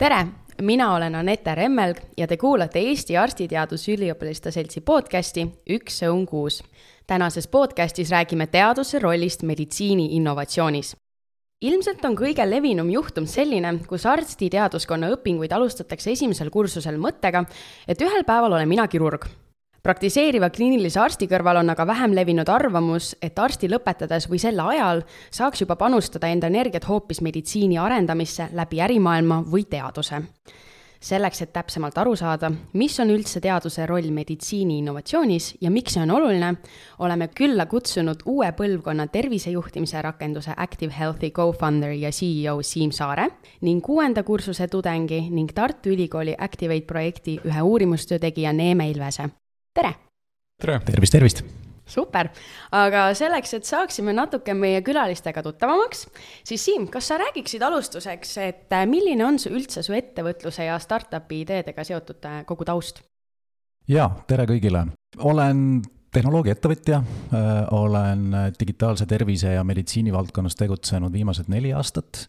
tere, 0.00 0.26
mina 0.62 0.94
olen 0.94 1.14
Anette 1.14 1.54
Remmelg 1.54 1.98
ja 2.16 2.24
te 2.26 2.38
kuulate 2.40 2.80
Eesti 2.88 3.18
Arstiteadusüliõpilaste 3.20 4.48
Seltsi 4.54 4.80
podcasti 4.80 5.42
Üks 5.76 6.00
õun 6.08 6.24
kuus. 6.26 6.62
tänases 7.06 7.48
podcastis 7.48 8.10
räägime 8.10 8.46
teaduse 8.46 8.98
rollist 8.98 9.42
meditsiini 9.42 10.06
innovatsioonis. 10.16 10.96
ilmselt 11.60 12.04
on 12.04 12.16
kõige 12.16 12.50
levinum 12.50 12.90
juhtum 12.90 13.26
selline, 13.26 13.74
kus 13.86 14.06
arstiteaduskonna 14.06 15.10
õpinguid 15.10 15.52
alustatakse 15.52 16.10
esimesel 16.10 16.50
kursusel 16.50 16.96
mõttega, 16.96 17.44
et 17.88 18.00
ühel 18.00 18.24
päeval 18.24 18.52
olen 18.52 18.68
mina 18.68 18.88
kirurg 18.88 19.26
praktiseeriva 19.82 20.50
kliinilise 20.52 21.00
arsti 21.00 21.28
kõrval 21.30 21.62
on 21.62 21.72
aga 21.72 21.86
vähem 21.88 22.14
levinud 22.16 22.48
arvamus, 22.52 23.14
et 23.22 23.38
arsti 23.38 23.70
lõpetades 23.70 24.28
või 24.28 24.40
sel 24.42 24.60
ajal 24.60 25.04
saaks 25.32 25.64
juba 25.64 25.76
panustada 25.80 26.28
enda 26.28 26.50
energiat 26.52 26.88
hoopis 26.88 27.22
meditsiini 27.24 27.78
arendamisse 27.80 28.50
läbi 28.52 28.82
ärimaailma 28.84 29.44
või 29.46 29.64
teaduse. 29.70 30.24
selleks, 31.00 31.40
et 31.40 31.52
täpsemalt 31.52 31.96
aru 31.98 32.12
saada, 32.16 32.50
mis 32.76 32.98
on 33.00 33.08
üldse 33.08 33.40
teaduse 33.40 33.86
roll 33.86 34.10
meditsiini 34.12 34.78
innovatsioonis 34.82 35.54
ja 35.60 35.70
miks 35.70 35.94
see 35.94 36.02
on 36.02 36.10
oluline, 36.10 36.50
oleme 36.98 37.28
külla 37.28 37.64
kutsunud 37.66 38.20
uue 38.26 38.52
põlvkonna 38.52 39.06
tervisejuhtimise 39.08 40.02
rakenduse 40.02 40.52
Active 40.56 40.92
Healthy 40.92 41.30
co-founder 41.30 41.96
ja 41.96 42.12
CEO 42.12 42.60
Siim 42.60 42.92
Saare 42.92 43.30
ning 43.62 43.80
kuuenda 43.80 44.22
kursuse 44.22 44.68
tudengi 44.68 45.30
ning 45.30 45.52
Tartu 45.54 45.88
Ülikooli 45.88 46.34
Activate 46.38 46.86
projekti 46.86 47.40
ühe 47.44 47.62
uurimustöö 47.62 48.18
tegija 48.18 48.52
Neeme 48.52 48.90
Ilvese 48.90 49.30
tere! 49.74 49.94
tere! 50.60 50.78
tervist, 50.86 51.14
tervist! 51.14 51.42
super, 51.90 52.28
aga 52.76 53.08
selleks, 53.18 53.52
et 53.56 53.66
saaksime 53.66 54.12
natuke 54.14 54.54
meie 54.54 54.78
külalistega 54.86 55.42
tuttavamaks, 55.42 56.04
siis 56.46 56.62
Siim, 56.62 56.86
kas 56.92 57.08
sa 57.10 57.18
räägiksid 57.18 57.62
alustuseks, 57.66 58.36
et 58.44 58.76
äh, 58.76 58.84
milline 58.86 59.26
on 59.26 59.40
su 59.42 59.50
üldse 59.50 59.82
su 59.82 59.96
ettevõtluse 59.96 60.68
ja 60.68 60.78
startup'i 60.82 61.42
ideedega 61.44 61.84
seotud 61.86 62.28
äh, 62.30 62.42
kogu 62.46 62.66
taust? 62.68 63.02
jaa, 63.90 64.06
tere 64.30 64.46
kõigile! 64.50 64.84
olen 65.18 65.82
tehnoloogiaettevõtja, 66.14 67.02
äh, 67.34 67.50
olen 67.74 68.30
digitaalse 68.58 69.06
tervise 69.10 69.56
ja 69.56 69.66
meditsiini 69.66 70.14
valdkonnas 70.14 70.58
tegutsenud 70.58 71.14
viimased 71.14 71.50
neli 71.50 71.74
aastat. 71.74 72.26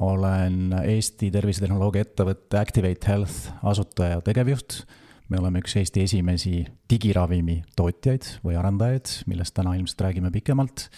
olen 0.00 0.72
Eesti 0.78 1.28
tervisetehnoloogia 1.34 2.04
ettevõtte 2.06 2.56
Activate 2.56 3.08
Health 3.08 3.50
asutaja 3.66 4.14
ja 4.14 4.20
tegevjuht 4.24 4.84
me 5.30 5.38
oleme 5.38 5.62
üks 5.62 5.76
Eesti 5.78 6.04
esimesi 6.04 6.64
digiravimi 6.90 7.60
tootjaid 7.78 8.26
või 8.44 8.56
arendajaid, 8.58 9.12
millest 9.30 9.54
täna 9.54 9.76
ilmselt 9.78 10.02
räägime 10.08 10.32
pikemalt. 10.34 10.88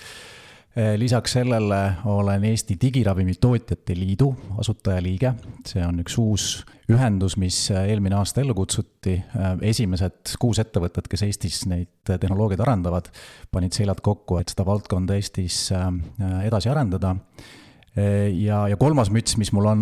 Eh, 0.72 0.94
lisaks 0.96 1.34
sellele 1.36 1.80
olen 2.08 2.44
Eesti 2.48 2.78
Digiravimi 2.80 3.34
Tootjate 3.36 3.92
Liidu 3.92 4.30
asutajaliige, 4.58 5.34
see 5.68 5.82
on 5.84 6.00
üks 6.00 6.16
uus 6.16 6.46
ühendus, 6.88 7.36
mis 7.36 7.58
eelmine 7.76 8.16
aasta 8.16 8.40
ellu 8.40 8.56
kutsuti. 8.56 9.18
Eh, 9.20 9.50
esimesed 9.68 10.32
kuus 10.40 10.62
ettevõtet, 10.64 11.10
kes 11.12 11.26
Eestis 11.28 11.66
neid 11.68 11.92
tehnoloogiaid 12.08 12.64
arendavad, 12.64 13.12
panid 13.52 13.76
seljad 13.76 14.00
kokku, 14.00 14.40
et 14.40 14.54
seda 14.54 14.64
valdkonda 14.64 15.20
Eestis 15.20 15.66
eh, 15.76 15.86
edasi 16.48 16.72
arendada. 16.72 17.18
ja, 17.92 18.62
ja 18.72 18.76
kolmas 18.80 19.10
müts, 19.12 19.36
mis 19.36 19.50
mul 19.52 19.66
on 19.68 19.80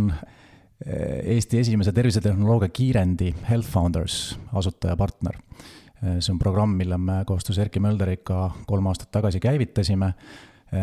Eesti 1.25 1.59
esimese 1.59 1.93
tervisetehnoloogia 1.93 2.69
kiirendi 2.73 3.35
Health 3.51 3.69
Founders 3.69 4.39
asutaja-partner. 4.53 5.37
see 6.01 6.33
on 6.33 6.39
programm, 6.39 6.71
mille 6.71 6.99
me 6.99 7.13
koostöös 7.27 7.59
Erki 7.59 7.81
Mölderiga 7.81 8.51
kolm 8.67 8.87
aastat 8.87 9.11
tagasi 9.11 9.41
käivitasime. 9.41 10.15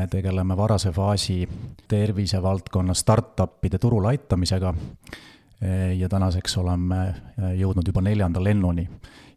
tegeleme 0.09 0.57
varase 0.57 0.91
faasi 0.91 1.49
tervisevaldkonna 1.87 2.93
startup'ide 2.93 3.77
turule 3.77 4.07
aitamisega. 4.07 4.73
ja 5.97 6.09
tänaseks 6.09 6.57
oleme 6.57 7.15
jõudnud 7.57 7.87
juba 7.87 8.01
neljanda 8.01 8.43
lennuni 8.43 8.89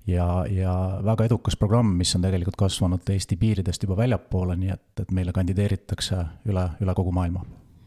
ja, 0.06 0.44
ja 0.50 1.00
väga 1.04 1.24
edukas 1.24 1.56
programm, 1.56 1.94
mis 1.96 2.14
on 2.16 2.22
tegelikult 2.22 2.56
kasvanud 2.56 3.08
Eesti 3.10 3.36
piiridest 3.36 3.82
juba 3.82 3.96
väljapoole, 3.96 4.56
nii 4.56 4.70
et, 4.70 5.00
et 5.00 5.10
meile 5.10 5.32
kandideeritakse 5.32 6.24
üle, 6.44 6.68
üle 6.80 6.94
kogu 6.94 7.12
maailma 7.12 7.44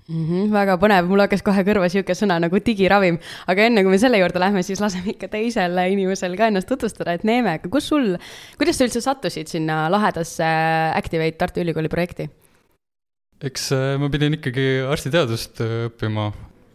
mm. 0.07 0.25
-hmm, 0.27 0.51
väga 0.53 0.77
põnev, 0.81 1.07
mul 1.09 1.23
hakkas 1.23 1.43
kohe 1.45 1.63
kõrva 1.67 1.89
sihuke 1.91 2.15
sõna 2.17 2.39
nagu 2.43 2.59
digiravim, 2.59 3.19
aga 3.47 3.67
enne 3.69 3.83
kui 3.83 3.93
me 3.93 3.99
selle 4.01 4.19
juurde 4.21 4.41
lähme, 4.43 4.63
siis 4.63 4.81
laseme 4.83 5.15
ikka 5.15 5.29
teisel 5.33 5.77
inimesel 5.87 6.37
ka 6.37 6.51
ennast 6.51 6.69
tutvustada, 6.69 7.13
et 7.13 7.23
Neeme, 7.23 7.59
kus 7.69 7.87
sul, 7.87 8.15
kuidas 8.57 8.77
sa 8.77 8.87
üldse 8.87 9.01
sattusid 9.01 9.47
sinna 9.47 9.87
lahedasse 9.93 10.47
Activate 10.95 11.37
Tartu 11.37 11.63
Ülikooli 11.63 11.89
projekti? 11.89 12.29
eks 13.43 13.71
äh, 13.75 13.97
ma 13.99 14.07
pidin 14.11 14.37
ikkagi 14.37 14.85
arstiteadust 14.87 15.59
äh, 15.63 15.73
õppima, 15.89 16.29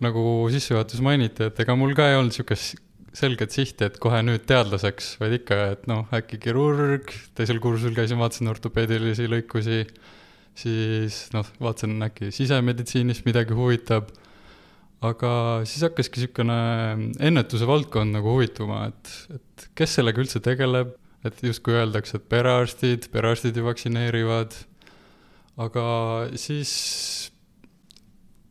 nagu 0.04 0.22
sissejuhatuses 0.52 1.00
mainiti, 1.04 1.48
et 1.48 1.64
ega 1.64 1.76
mul 1.78 1.94
ka 1.96 2.10
ei 2.10 2.18
olnud 2.18 2.34
sihukest 2.36 2.84
selget 3.18 3.54
sihti, 3.54 3.86
et 3.88 3.96
kohe 4.02 4.20
nüüd 4.22 4.44
teadlaseks, 4.46 5.16
vaid 5.22 5.38
ikka, 5.40 5.58
et 5.74 5.88
noh, 5.90 6.04
äkki 6.14 6.38
kirurg, 6.42 7.10
teisel 7.38 7.58
kursusel 7.62 7.96
käisin, 7.96 8.20
vaatasin 8.20 8.50
ortopeedilisi 8.52 9.26
lõikusi 9.32 9.80
siis 10.58 11.26
noh, 11.34 11.46
vaatasin 11.62 11.96
äkki 12.08 12.32
sisemeditsiinist 12.34 13.26
midagi 13.28 13.56
huvitab, 13.56 14.10
aga 15.04 15.32
siis 15.69 15.84
hakkaski 15.86 16.24
niisugune 16.24 16.58
ennetuse 17.28 17.69
valdkond 17.69 18.16
nagu 18.16 18.34
huvituma, 18.34 18.88
et, 18.91 19.12
et 19.38 19.69
kes 19.78 19.98
sellega 19.98 20.22
üldse 20.24 20.42
tegeleb, 20.44 20.96
et 21.26 21.41
justkui 21.42 21.76
öeldakse, 21.78 22.19
et 22.19 22.26
perearstid, 22.30 23.08
perearstid 23.12 23.58
ju 23.58 23.66
vaktsineerivad, 23.66 24.54
aga 25.62 25.86
siis 26.38 26.72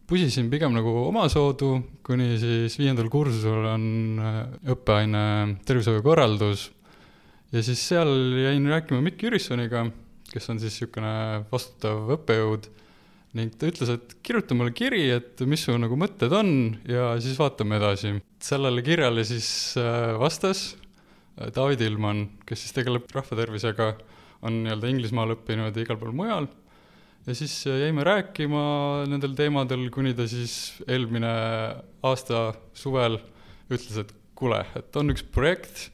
pusisin 0.08 0.48
pigem 0.52 0.76
nagu 0.76 0.94
omasoodu, 1.10 1.72
kuni 2.08 2.36
siis 2.40 2.78
viiendal 2.80 3.10
kursusel 3.12 3.68
on 3.74 3.86
äh, 4.24 4.42
õppeaine 4.72 5.24
tervishoiukorraldus. 5.68 6.70
Ja 7.52 7.64
siis 7.64 7.82
seal 7.90 8.12
jäin 8.40 8.68
rääkima 8.68 9.04
Mikk 9.04 9.24
Jürissoniga 9.24 9.86
kes 10.38 10.52
on 10.54 10.62
siis 10.62 10.78
niisugune 10.78 11.14
vastutav 11.52 12.14
õppejõud 12.18 12.70
ning 13.38 13.54
ta 13.60 13.70
ütles, 13.70 13.90
et 13.92 14.16
kirjuta 14.26 14.56
mulle 14.58 14.74
kiri, 14.76 15.04
et 15.18 15.42
mis 15.50 15.64
su 15.66 15.76
nagu 15.78 15.98
mõtted 16.00 16.32
on 16.34 16.52
ja 16.90 17.12
siis 17.22 17.38
vaatame 17.40 17.78
edasi. 17.80 18.16
sellele 18.44 18.84
kirjale 18.86 19.26
siis 19.28 19.50
äh, 19.80 20.14
vastas 20.20 20.70
äh, 21.38 21.52
David 21.54 21.84
Ilman, 21.86 22.28
kes 22.48 22.64
siis 22.64 22.78
tegeleb 22.78 23.10
rahvatervisega, 23.14 23.92
on 24.48 24.62
nii-öelda 24.64 24.94
Inglismaal 24.94 25.36
õppinud 25.36 25.76
ja 25.76 25.84
igal 25.84 26.00
pool 26.00 26.16
mujal, 26.16 26.48
ja 27.28 27.36
siis 27.36 27.60
äh, 27.68 27.82
jäime 27.84 28.06
rääkima 28.08 28.64
nendel 29.12 29.36
teemadel, 29.38 29.90
kuni 29.94 30.16
ta 30.18 30.28
siis 30.30 30.78
eelmine 30.88 31.34
aasta 32.08 32.52
suvel 32.78 33.20
ütles, 33.68 33.98
et 34.06 34.16
kuule, 34.38 34.64
et 34.78 35.00
on 35.02 35.12
üks 35.12 35.26
projekt, 35.34 35.90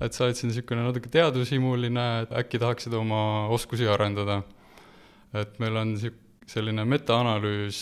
et 0.00 0.12
sa 0.12 0.26
oled 0.26 0.36
siin 0.36 0.50
niisugune 0.52 0.84
natuke 0.84 1.10
teadushimuline, 1.12 2.06
et 2.24 2.34
äkki 2.42 2.60
tahaksid 2.62 2.94
oma 2.98 3.48
oskusi 3.54 3.88
arendada. 3.88 4.42
et 5.34 5.58
meil 5.60 5.76
on 5.76 5.96
sihuke, 6.00 6.22
selline 6.46 6.84
metaanalüüs 6.86 7.78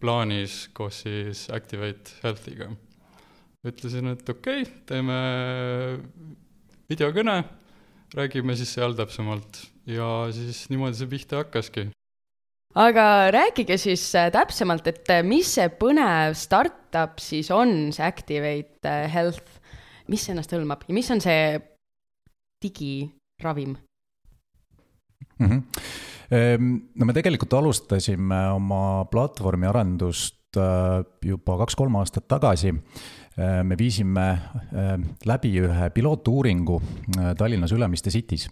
plaanis 0.00 0.68
koos 0.72 1.02
siis 1.04 1.46
Activate 1.52 2.16
Healthiga. 2.22 2.70
ütlesin, 3.66 4.12
et 4.12 4.28
okei 4.28 4.62
okay,, 4.62 4.72
teeme 4.86 5.18
videokõne, 6.88 7.42
räägime 8.14 8.56
siis 8.56 8.72
seal 8.78 8.94
täpsemalt 8.94 9.66
ja 9.90 10.30
siis 10.32 10.68
niimoodi 10.70 11.00
see 11.00 11.10
pihta 11.10 11.42
hakkaski 11.42 11.88
aga 12.76 13.04
rääkige 13.32 13.78
siis 13.80 14.04
äh, 14.14 14.30
täpsemalt, 14.32 14.86
et 14.90 15.08
äh, 15.12 15.22
mis 15.24 15.48
see 15.56 15.68
põnev 15.80 16.36
startup 16.38 17.20
siis 17.22 17.50
on, 17.54 17.90
see 17.94 18.04
Activate 18.04 18.90
äh, 18.90 19.06
Health 19.12 19.55
mis 20.08 20.28
ennast 20.30 20.52
hõlmab 20.54 20.86
ja 20.88 20.94
mis 20.94 21.10
on 21.10 21.20
see 21.24 21.58
digiravim 22.62 23.76
mm? 25.38 25.46
-hmm. 25.46 25.62
no 26.94 27.06
me 27.06 27.12
tegelikult 27.16 27.52
alustasime 27.54 28.40
oma 28.56 29.04
platvormi 29.10 29.66
arendust 29.66 30.56
äh, 30.56 31.04
juba 31.24 31.58
kaks-kolm 31.62 31.96
aastat 32.00 32.28
tagasi. 32.28 32.74
Äh, 33.36 33.62
me 33.64 33.76
viisime 33.78 34.26
äh, 34.30 34.96
läbi 35.24 35.52
ühe 35.60 35.90
pilootuuringu 35.90 36.80
Tallinnas 37.38 37.72
Ülemiste 37.72 38.10
City's, 38.10 38.48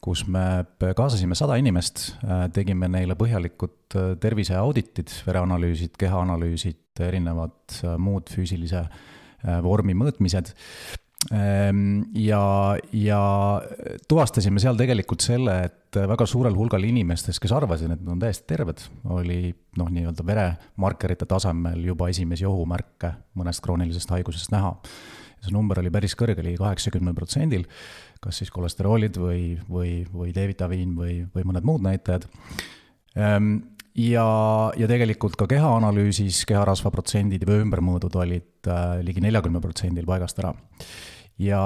kus 0.00 0.26
me 0.26 0.64
kaasasime 0.96 1.34
sada 1.34 1.56
inimest, 1.56 2.12
tegime 2.52 2.88
neile 2.88 3.14
põhjalikud 3.14 3.96
terviseauditid, 4.20 5.08
vereanalüüsid, 5.26 5.96
kehaanalüüsid, 5.98 7.00
erinevad 7.00 7.80
muud 7.98 8.30
füüsilise 8.30 8.84
vormi 9.44 9.94
mõõtmised. 9.98 10.52
Ehm, 11.32 12.02
ja, 12.14 12.76
ja 12.92 13.20
tuvastasime 14.08 14.60
seal 14.62 14.76
tegelikult 14.78 15.24
selle, 15.24 15.56
et 15.66 15.98
väga 16.06 16.26
suurel 16.28 16.54
hulgal 16.54 16.84
inimestest, 16.86 17.40
kes 17.42 17.54
arvasid, 17.56 17.90
et 17.90 18.02
nad 18.02 18.12
on 18.14 18.22
täiesti 18.22 18.46
terved, 18.52 18.84
oli 19.16 19.50
noh, 19.80 19.90
nii-öelda 19.90 20.26
veremarkerite 20.28 21.26
tasemel 21.26 21.82
juba 21.88 22.10
esimesi 22.12 22.46
ohumärke 22.46 23.14
mõnest 23.38 23.64
kroonilisest 23.64 24.12
haigusest 24.14 24.54
näha. 24.54 24.76
see 25.46 25.52
number 25.52 25.78
oli 25.78 25.90
päris 25.94 26.16
kõrge, 26.18 26.42
ligi 26.42 26.58
kaheksakümnel 26.58 27.14
protsendil, 27.14 27.66
kas 28.20 28.38
siis 28.40 28.50
kolesteroolid 28.50 29.18
või, 29.20 29.58
või, 29.70 30.00
või 30.12 30.32
D-vitamiin 30.34 30.94
või, 30.96 31.20
või 31.34 31.44
mõned 31.46 31.66
muud 31.66 31.84
näitajad 31.86 32.26
ehm, 33.16 33.58
ja, 33.96 34.26
ja 34.76 34.88
tegelikult 34.88 35.36
ka 35.40 35.48
kehaanalüüsis 35.50 36.44
keharasva 36.48 36.92
protsendid 36.94 37.46
või 37.48 37.62
ümbermõõdud 37.64 38.18
olid 38.22 38.70
ligi 39.06 39.22
neljakümne 39.24 39.62
protsendil 39.64 40.06
paigast 40.08 40.40
ära. 40.42 40.52
ja 41.38 41.60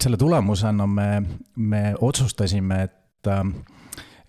selle 0.00 0.16
tulemusena 0.20 0.86
me, 0.86 1.10
me 1.56 1.82
otsustasime, 2.00 2.82
et, 2.88 3.30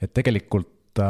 et 0.01 0.13
tegelikult 0.13 1.01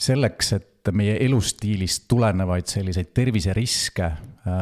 selleks, 0.00 0.52
et 0.56 0.92
meie 0.96 1.18
elustiilist 1.24 2.06
tulenevaid 2.08 2.68
selliseid 2.68 3.12
terviseriske 3.14 4.12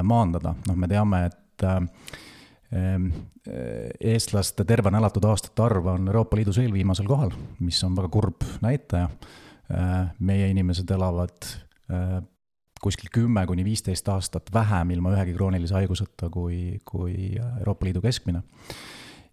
maandada, 0.03 0.55
noh, 0.67 0.77
me 0.77 0.89
teame, 0.91 1.27
et 1.27 1.67
Ehm, 2.69 3.07
eh, 3.49 3.89
eestlaste 4.13 4.65
tervena 4.69 5.01
elatud 5.01 5.25
aastate 5.25 5.63
arv 5.65 5.87
on 5.89 6.11
Euroopa 6.11 6.37
Liidus 6.37 6.59
eelviimasel 6.61 7.07
kohal, 7.09 7.31
mis 7.65 7.81
on 7.87 7.95
väga 7.97 8.11
kurb 8.13 8.45
näitaja. 8.61 9.09
Eh, 9.69 10.05
meie 10.25 10.47
inimesed 10.49 10.89
elavad 10.97 11.45
eh, 11.93 12.13
kuskil 12.81 13.11
kümme 13.13 13.43
kuni 13.47 13.67
viisteist 13.67 14.07
aastat 14.09 14.49
vähem 14.55 14.95
ilma 14.95 15.13
ühegi 15.13 15.35
kroonilise 15.37 15.77
haiguseta 15.77 16.31
kui, 16.33 16.79
kui 16.89 17.35
Euroopa 17.37 17.85
Liidu 17.85 18.01
keskmine. 18.01 18.41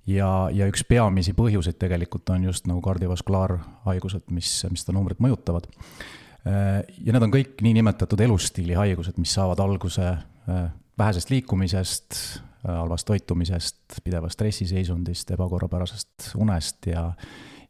ja, 0.08 0.50
ja 0.52 0.68
üks 0.68 0.84
peamisi 0.90 1.32
põhjuseid 1.38 1.80
tegelikult 1.80 2.30
on 2.36 2.50
just 2.50 2.68
nagu 2.68 2.84
kardiovaskulaarhaigused, 2.84 4.28
mis, 4.36 4.52
mis 4.74 4.84
seda 4.84 4.98
numbrit 4.98 5.24
mõjutavad. 5.24 5.70
ja 6.46 7.14
need 7.16 7.24
on 7.24 7.32
kõik 7.34 7.64
niinimetatud 7.64 8.20
elustiili 8.22 8.76
haigused, 8.76 9.16
mis 9.18 9.34
saavad 9.34 9.62
alguse 9.64 10.12
vähesest 10.98 11.32
liikumisest, 11.32 12.20
halvast 12.68 13.08
toitumisest, 13.08 14.02
pidevast 14.04 14.38
stressiseisundist, 14.38 15.32
ebakorrapärasest 15.38 16.34
unest 16.38 16.92
ja 16.92 17.08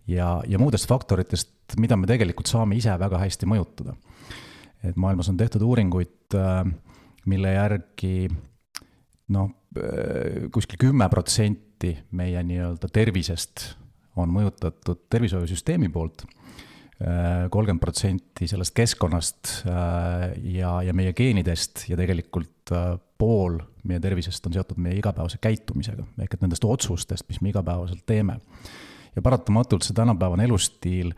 ja, 0.08 0.30
ja 0.48 0.60
muudest 0.62 0.88
faktoritest, 0.90 1.78
mida 1.82 1.98
me 1.98 2.10
tegelikult 2.10 2.50
saame 2.50 2.78
ise 2.80 2.94
väga 3.00 3.20
hästi 3.22 3.50
mõjutada. 3.50 3.96
et 4.86 4.96
maailmas 4.96 5.30
on 5.30 5.38
tehtud 5.38 5.64
uuringuid, 5.66 6.36
äh, 6.38 6.62
mille 7.26 7.54
järgi 7.54 8.30
noh, 9.34 9.50
äh, 9.78 10.46
kuskil 10.54 10.78
kümme 10.78 11.10
protsenti 11.10 11.96
meie 12.12 12.44
nii-öelda 12.44 12.90
tervisest 12.94 13.72
on 14.16 14.32
mõjutatud 14.32 15.08
tervishoiusüsteemi 15.10 15.90
poolt 15.90 16.24
äh, 16.26 17.50
kolmkümmend 17.50 17.82
protsenti 17.82 18.48
sellest 18.48 18.76
keskkonnast 18.78 19.66
ja, 19.66 20.78
ja 20.86 20.94
meie 20.94 21.14
geenidest 21.18 21.88
ja 21.90 21.98
tegelikult 21.98 22.72
pool 23.18 23.60
meie 23.86 24.02
tervisest 24.02 24.46
on 24.48 24.56
seotud 24.56 24.80
meie 24.82 24.98
igapäevase 25.00 25.40
käitumisega, 25.42 26.06
ehk 26.22 26.36
et 26.36 26.44
nendest 26.44 26.66
otsustest, 26.66 27.28
mis 27.30 27.42
me 27.42 27.52
igapäevaselt 27.52 28.06
teeme. 28.08 28.40
Ja 29.16 29.22
paratamatult 29.22 29.86
see 29.86 29.96
tänapäevane 29.96 30.48
elustiil 30.48 31.12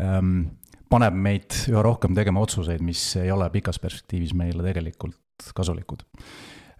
ähm, 0.00 0.44
paneb 0.92 1.16
meid 1.16 1.56
üha 1.72 1.82
rohkem 1.84 2.14
tegema 2.16 2.42
otsuseid, 2.44 2.82
mis 2.84 3.04
ei 3.20 3.32
ole 3.32 3.48
pikas 3.50 3.80
perspektiivis 3.82 4.34
meile 4.38 4.64
tegelikult 4.64 5.18
kasulikud 5.56 6.04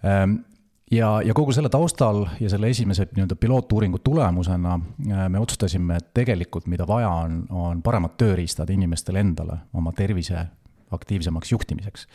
ähm,. 0.06 0.43
ja, 0.90 1.14
ja 1.25 1.34
kogu 1.34 1.54
selle 1.56 1.70
taustal 1.72 2.26
ja 2.40 2.50
selle 2.52 2.70
esimese 2.70 3.08
nii-öelda 3.10 3.37
pilootuuringu 3.40 4.02
tulemusena 4.04 4.78
äh, 4.78 5.28
me 5.28 5.40
otsustasime, 5.40 5.96
et 5.96 6.10
tegelikult 6.14 6.69
mida 6.70 6.87
vaja 6.88 7.10
on, 7.25 7.44
on 7.50 7.82
paremad 7.82 8.19
tööriistad 8.20 8.70
inimestele 8.70 9.25
endale 9.25 9.62
oma 9.72 9.94
tervise 9.96 10.46
aktiivsemaks 10.93 11.52
juhtimiseks. 11.52 12.06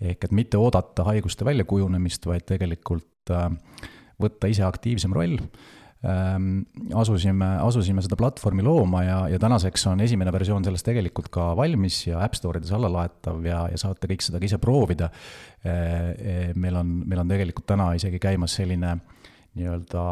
ehk 0.00 0.24
et 0.24 0.32
mitte 0.32 0.58
oodata 0.58 1.04
haiguste 1.04 1.44
väljakujunemist, 1.44 2.26
vaid 2.26 2.46
tegelikult 2.48 3.30
äh, 3.30 3.50
võtta 4.20 4.48
ise 4.48 4.64
aktiivsem 4.64 5.12
roll 5.12 5.36
asusime, 6.04 7.46
asusime 7.64 8.02
seda 8.04 8.16
platvormi 8.20 8.64
looma 8.64 9.02
ja, 9.04 9.18
ja 9.32 9.38
tänaseks 9.40 9.86
on 9.88 10.02
esimene 10.04 10.32
versioon 10.32 10.64
sellest 10.66 10.84
tegelikult 10.84 11.30
ka 11.32 11.52
valmis 11.56 12.02
ja 12.06 12.20
App 12.24 12.36
Store 12.36 12.60
ides 12.60 12.72
allalaetav 12.76 13.40
ja, 13.46 13.64
ja 13.72 13.80
saate 13.80 14.10
kõik 14.10 14.24
seda 14.24 14.40
ka 14.40 14.48
ise 14.48 14.58
proovida. 14.60 15.08
Äh, 15.64 16.52
meil 16.60 16.76
on, 16.80 16.92
meil 17.08 17.24
on 17.24 17.32
tegelikult 17.32 17.68
täna 17.72 17.92
isegi 17.96 18.20
käimas 18.22 18.58
selline 18.60 18.98
nii-öelda 19.54 20.04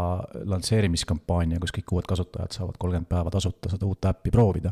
lansseerimiskampaania, 0.49 1.59
kus 1.61 1.75
kõik 1.75 1.97
uued 1.97 2.09
kasutajad 2.09 2.55
saavad 2.55 2.79
kolmkümmend 2.79 3.11
päeva 3.11 3.33
tasuta 3.35 3.73
seda 3.73 3.89
uut 3.89 4.07
äppi 4.07 4.31
proovida 4.31 4.71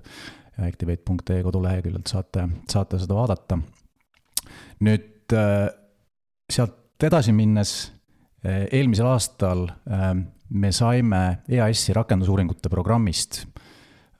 activate.ee 0.60 1.42
koduleheküljelt 1.42 2.10
saate, 2.10 2.46
saate 2.68 2.98
seda 3.00 3.16
vaadata. 3.16 3.58
nüüd 4.84 5.34
sealt 6.50 7.06
edasi 7.06 7.32
minnes, 7.32 7.72
eelmisel 8.44 9.08
aastal 9.08 9.66
me 10.50 10.72
saime 10.72 11.42
EAS-i 11.48 11.94
rakendusuuringute 11.94 12.68
programmist 12.68 13.44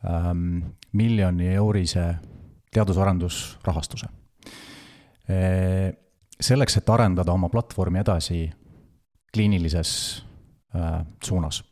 ähm, 0.04 0.58
miljoni 0.92 1.54
eurise 1.54 2.14
teadus-arendusrahastuse. 2.70 4.06
selleks, 6.40 6.76
et 6.76 6.88
arendada 6.90 7.32
oma 7.32 7.48
platvormi 7.48 7.98
edasi 7.98 8.50
kliinilises 9.32 9.90
suunas. 11.24 11.62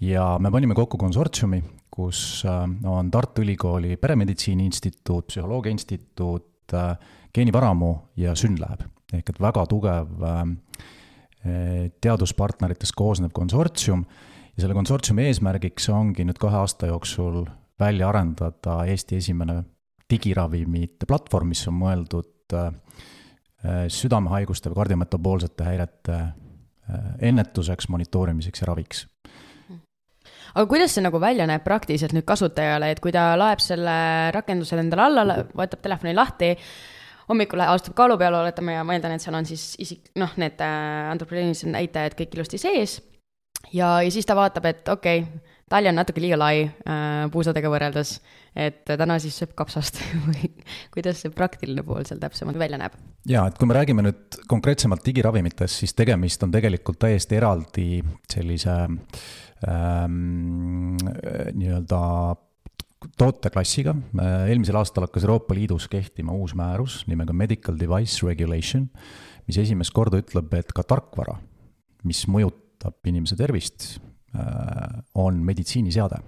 ja 0.00 0.38
me 0.38 0.50
panime 0.50 0.74
kokku 0.74 0.98
konsortsiumi, 0.98 1.62
kus 1.94 2.42
äh, 2.46 2.64
on 2.90 3.10
Tartu 3.10 3.42
Ülikooli 3.42 3.96
Peremeditsiini 3.96 4.66
Instituut, 4.66 5.26
Psühholoogia 5.30 5.70
Instituut, 5.70 6.74
äh, 6.74 6.96
geenivaramu 7.34 7.94
ja 8.16 8.34
Synlab. 8.34 8.82
ehk 9.14 9.28
et 9.30 9.40
väga 9.40 9.62
tugev 9.70 10.22
äh, 10.26 10.40
teaduspartneritest 12.00 12.94
koosnev 12.96 13.34
konsortsium. 13.36 14.04
Ja 14.54 14.64
selle 14.64 14.76
konsortsiumi 14.76 15.26
eesmärgiks 15.28 15.88
ongi 15.92 16.24
nüüd 16.24 16.38
kahe 16.40 16.60
aasta 16.62 16.88
jooksul 16.88 17.42
välja 17.80 18.08
arendada 18.08 18.84
Eesti 18.86 19.18
esimene 19.18 19.62
digiravimite 20.10 21.08
platvorm, 21.10 21.50
mis 21.50 21.64
on 21.68 21.74
mõeldud 21.80 22.54
südamehaiguste 23.90 24.70
või 24.70 24.78
kardiometaboolsete 24.82 25.66
häirete 25.66 26.20
ennetuseks, 27.24 27.88
monitoorimiseks 27.88 28.62
ja 28.62 28.68
raviks. 28.68 29.06
Aga 30.54 30.68
kuidas 30.70 30.92
see 30.94 31.02
nagu 31.02 31.18
välja 31.18 31.48
näeb 31.50 31.64
praktiliselt 31.64 32.12
nüüd 32.14 32.26
kasutajale, 32.28 32.92
et 32.92 33.00
kui 33.02 33.10
ta 33.10 33.32
laeb 33.34 33.58
selle 33.64 33.94
rakenduse 34.36 34.76
endale 34.78 35.02
alla, 35.08 35.38
võtab 35.56 35.80
telefoni 35.82 36.12
lahti, 36.14 36.52
hommikul 37.28 37.64
astub 37.66 37.96
kaalu 37.98 38.18
peale, 38.20 38.42
oletame, 38.42 38.76
ja 38.76 38.84
ma 38.86 38.96
eeldan, 38.96 39.16
et 39.16 39.24
seal 39.24 39.36
on 39.38 39.48
siis 39.48 39.72
isik, 39.82 40.12
noh, 40.20 40.32
need 40.40 40.60
äh, 40.64 41.10
antropogeenilised 41.12 41.72
näitajad 41.72 42.16
kõik 42.18 42.38
ilusti 42.38 42.60
sees. 42.60 43.00
ja, 43.72 43.98
ja 44.04 44.10
siis 44.12 44.26
ta 44.28 44.36
vaatab, 44.38 44.70
et 44.70 44.88
okei 44.88 45.24
okay,, 45.24 45.52
tali 45.70 45.88
on 45.88 45.96
natuke 45.96 46.20
liiga 46.20 46.38
lai 46.38 46.64
äh, 46.64 47.24
puusadega 47.32 47.70
võrreldes, 47.72 48.18
et 48.54 48.84
täna 48.86 49.16
siis 49.22 49.38
sööb 49.40 49.54
kapsast 49.58 50.02
või 50.26 50.52
kuidas 50.94 51.22
see 51.24 51.32
praktiline 51.34 51.82
pool 51.86 52.04
seal 52.08 52.20
täpsemalt 52.22 52.60
välja 52.60 52.80
näeb? 52.80 52.98
jaa, 53.28 53.46
et 53.48 53.56
kui 53.58 53.70
me 53.70 53.78
räägime 53.78 54.04
nüüd 54.04 54.42
konkreetsemalt 54.50 55.06
digiravimitest, 55.06 55.80
siis 55.80 55.96
tegemist 55.96 56.42
on 56.44 56.52
tegelikult 56.54 57.00
täiesti 57.06 57.40
eraldi 57.40 57.88
sellise 58.30 58.76
äh, 58.84 59.24
ähm, 59.68 60.96
nii-öelda 61.54 62.00
tooteklassiga. 63.18 63.94
eelmisel 64.48 64.78
aastal 64.78 65.06
hakkas 65.06 65.26
Euroopa 65.26 65.54
Liidus 65.56 65.88
kehtima 65.90 66.32
uus 66.32 66.54
määrus 66.54 67.02
nimega 67.10 67.32
Medical 67.32 67.78
Device 67.80 68.26
Regulation, 68.26 68.88
mis 69.48 69.58
esimest 69.60 69.92
korda 69.94 70.20
ütleb, 70.22 70.52
et 70.54 70.72
ka 70.72 70.84
tarkvara, 70.86 71.36
mis 72.04 72.24
mõjutab 72.30 72.96
inimese 73.10 73.36
tervist, 73.36 73.98
äh, 74.36 75.02
on 75.14 75.42
meditsiiniseade. 75.44 76.22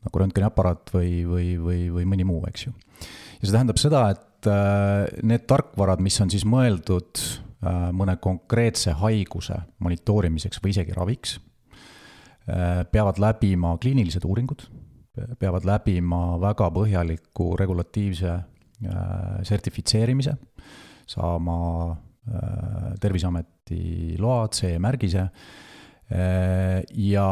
nagu 0.00 0.16
röntgeniaparaat 0.16 0.94
või, 0.94 1.26
või, 1.28 1.48
või, 1.60 1.80
või 1.92 2.06
mõni 2.08 2.24
muu, 2.24 2.40
eks 2.48 2.62
ju. 2.66 2.72
ja 2.72 3.42
see 3.44 3.52
tähendab 3.52 3.76
seda, 3.76 4.06
et 4.14 4.48
äh, 4.48 5.06
need 5.22 5.44
tarkvarad, 5.46 6.00
mis 6.00 6.16
on 6.20 6.30
siis 6.32 6.46
mõeldud 6.48 7.20
äh, 7.20 7.90
mõne 7.92 8.16
konkreetse 8.16 8.96
haiguse 8.96 9.60
monitoorimiseks 9.78 10.62
või 10.64 10.72
isegi 10.72 10.96
raviks 10.96 11.36
Äh, 12.50 12.84
peavad 12.90 13.18
läbima 13.20 13.76
kliinilised 13.78 14.24
uuringud, 14.26 14.64
peavad 15.40 15.66
läbima 15.68 16.36
väga 16.42 16.70
põhjaliku 16.74 17.52
regulatiivse 17.60 18.30
äh, 18.30 19.40
sertifitseerimise, 19.46 20.36
saama 21.10 21.56
äh, 21.90 22.94
Terviseameti 23.00 24.16
loa, 24.20 24.46
CE-märgise 24.54 25.28
ja, 26.10 27.26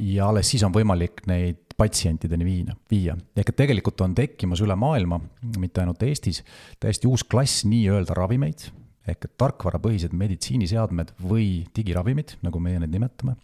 ja 0.00 0.28
alles 0.30 0.48
siis 0.48 0.62
on 0.64 0.72
võimalik 0.72 1.26
neid 1.28 1.74
patsientideni 1.76 2.46
viina, 2.46 2.72
viia. 2.88 3.18
ehk 3.36 3.50
et 3.50 3.58
tegelikult 3.58 4.00
on 4.00 4.14
tekkimas 4.16 4.62
üle 4.64 4.72
maailma, 4.80 5.18
mitte 5.60 5.82
ainult 5.82 6.00
Eestis, 6.08 6.40
täiesti 6.80 7.04
uus 7.10 7.26
klass 7.28 7.66
nii-öelda 7.68 8.16
ravimeid, 8.16 8.64
ehk 9.04 9.28
et 9.28 9.34
tarkvarapõhised 9.36 10.16
meditsiiniseadmed 10.16 11.12
või 11.20 11.66
digiravimid, 11.76 12.38
nagu 12.46 12.64
meie 12.64 12.80
neid 12.80 12.96
nimetame 12.96 13.36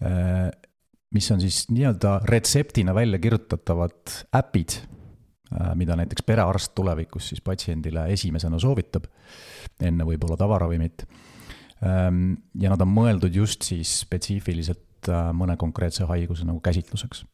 Äh, 0.00 0.50
mis 1.14 1.30
on 1.30 1.40
siis 1.40 1.64
nii-öelda 1.70 2.20
retseptina 2.28 2.94
välja 2.94 3.18
kirjutatavad 3.22 4.14
äpid, 4.36 4.78
äh, 5.52 5.74
mida 5.78 5.96
näiteks 5.96 6.26
perearst 6.26 6.74
tulevikus 6.74 7.30
siis 7.30 7.40
patsiendile 7.44 8.08
esimesena 8.12 8.58
soovitab, 8.58 9.06
enne 9.80 10.06
võib-olla 10.08 10.38
tavaravimit. 10.40 11.06
Ähm, 11.84 12.34
ja 12.58 12.72
nad 12.72 12.82
on 12.82 12.92
mõeldud 12.92 13.34
just 13.36 13.66
siis 13.68 14.00
spetsiifiliselt 14.06 15.10
äh, 15.12 15.30
mõne 15.36 15.58
konkreetse 15.60 16.08
haiguse 16.08 16.46
nagu 16.48 16.60
käsitluseks. 16.60 17.24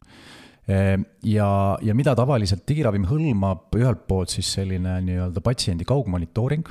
ja, 1.27 1.47
ja 1.83 1.95
mida 1.95 2.13
tavaliselt 2.15 2.63
digiravim 2.69 3.03
hõlmab, 3.11 3.75
ühelt 3.75 4.05
poolt 4.07 4.31
siis 4.31 4.53
selline 4.55 5.01
nii-öelda 5.03 5.41
patsiendi 5.43 5.83
kaugmonitooring, 5.85 6.69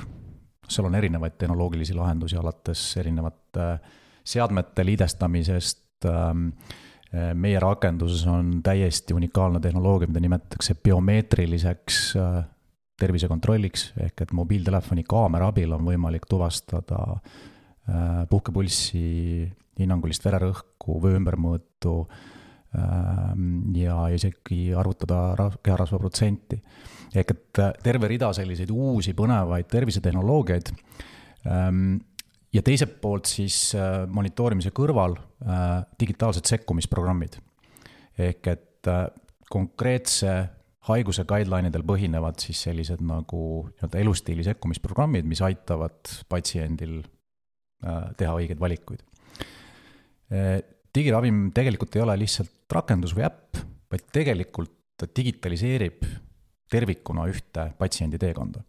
seal 0.68 0.88
on 0.88 0.96
erinevaid 0.96 1.36
tehnoloogilisi 1.38 1.94
lahendusi, 1.94 2.38
alates 2.40 2.84
erinevate 2.96 3.66
seadmete 4.24 4.84
liidestamisest, 4.86 6.06
ähm, 6.06 6.48
meie 7.12 7.60
rakenduses 7.60 8.22
on 8.30 8.62
täiesti 8.64 9.14
unikaalne 9.14 9.60
tehnoloogia, 9.60 10.08
mida 10.08 10.20
nimetatakse 10.24 10.74
biomeetriliseks 10.84 11.98
äh, 12.16 12.44
tervisekontrolliks, 13.02 13.90
ehk 14.00 14.24
et 14.24 14.34
mobiiltelefoni 14.36 15.04
kaamera 15.08 15.50
abil 15.52 15.74
on 15.76 15.84
võimalik 15.86 16.28
tuvastada 16.30 17.00
äh, 17.16 18.22
puhkepulssi, 18.30 19.02
hinnangulist 19.80 20.24
vererõhku, 20.24 20.98
vöö 21.02 21.18
ümbermõõtu 21.18 21.94
ähm, 22.76 23.72
ja 23.76 23.96
isegi 24.12 24.74
arvutada 24.76 25.50
keharasva 25.64 26.00
protsenti. 26.02 26.60
ehk 27.14 27.34
et 27.34 27.60
äh, 27.60 27.72
terve 27.82 28.08
rida 28.12 28.32
selliseid 28.36 28.70
uusi 28.70 29.16
põnevaid 29.16 29.68
tervisetehnoloogiaid 29.72 30.72
ähm, 31.48 31.96
ja 32.52 32.62
teiselt 32.62 32.98
poolt 33.00 33.30
siis 33.30 33.72
monitoorimise 34.12 34.70
kõrval 34.76 35.16
digitaalsed 36.00 36.44
sekkumisprogrammid. 36.50 37.38
ehk 38.18 38.46
et 38.52 38.90
konkreetse 39.52 40.32
haiguse 40.88 41.24
guideline 41.28 41.70
idel 41.70 41.84
põhinevad 41.86 42.40
siis 42.42 42.64
sellised 42.66 43.02
nagu 43.06 43.42
nii-öelda 43.68 44.00
elustiili 44.02 44.46
sekkumisprogrammid, 44.46 45.26
mis 45.28 45.42
aitavad 45.44 46.10
patsiendil 46.30 46.98
äh, 47.02 48.08
teha 48.18 48.34
õigeid 48.40 48.60
valikuid. 48.62 49.04
Äh, 50.32 50.58
digiravim 50.94 51.50
tegelikult 51.54 51.96
ei 51.96 52.04
ole 52.04 52.18
lihtsalt 52.24 52.74
rakendus 52.74 53.14
või 53.14 53.26
äpp, 53.28 53.62
vaid 53.92 54.08
tegelikult 54.14 54.74
ta 54.98 55.06
digitaliseerib 55.06 56.04
tervikuna 56.72 57.26
ühte 57.28 57.66
patsiendi 57.76 58.16
teekonda. 58.20 58.62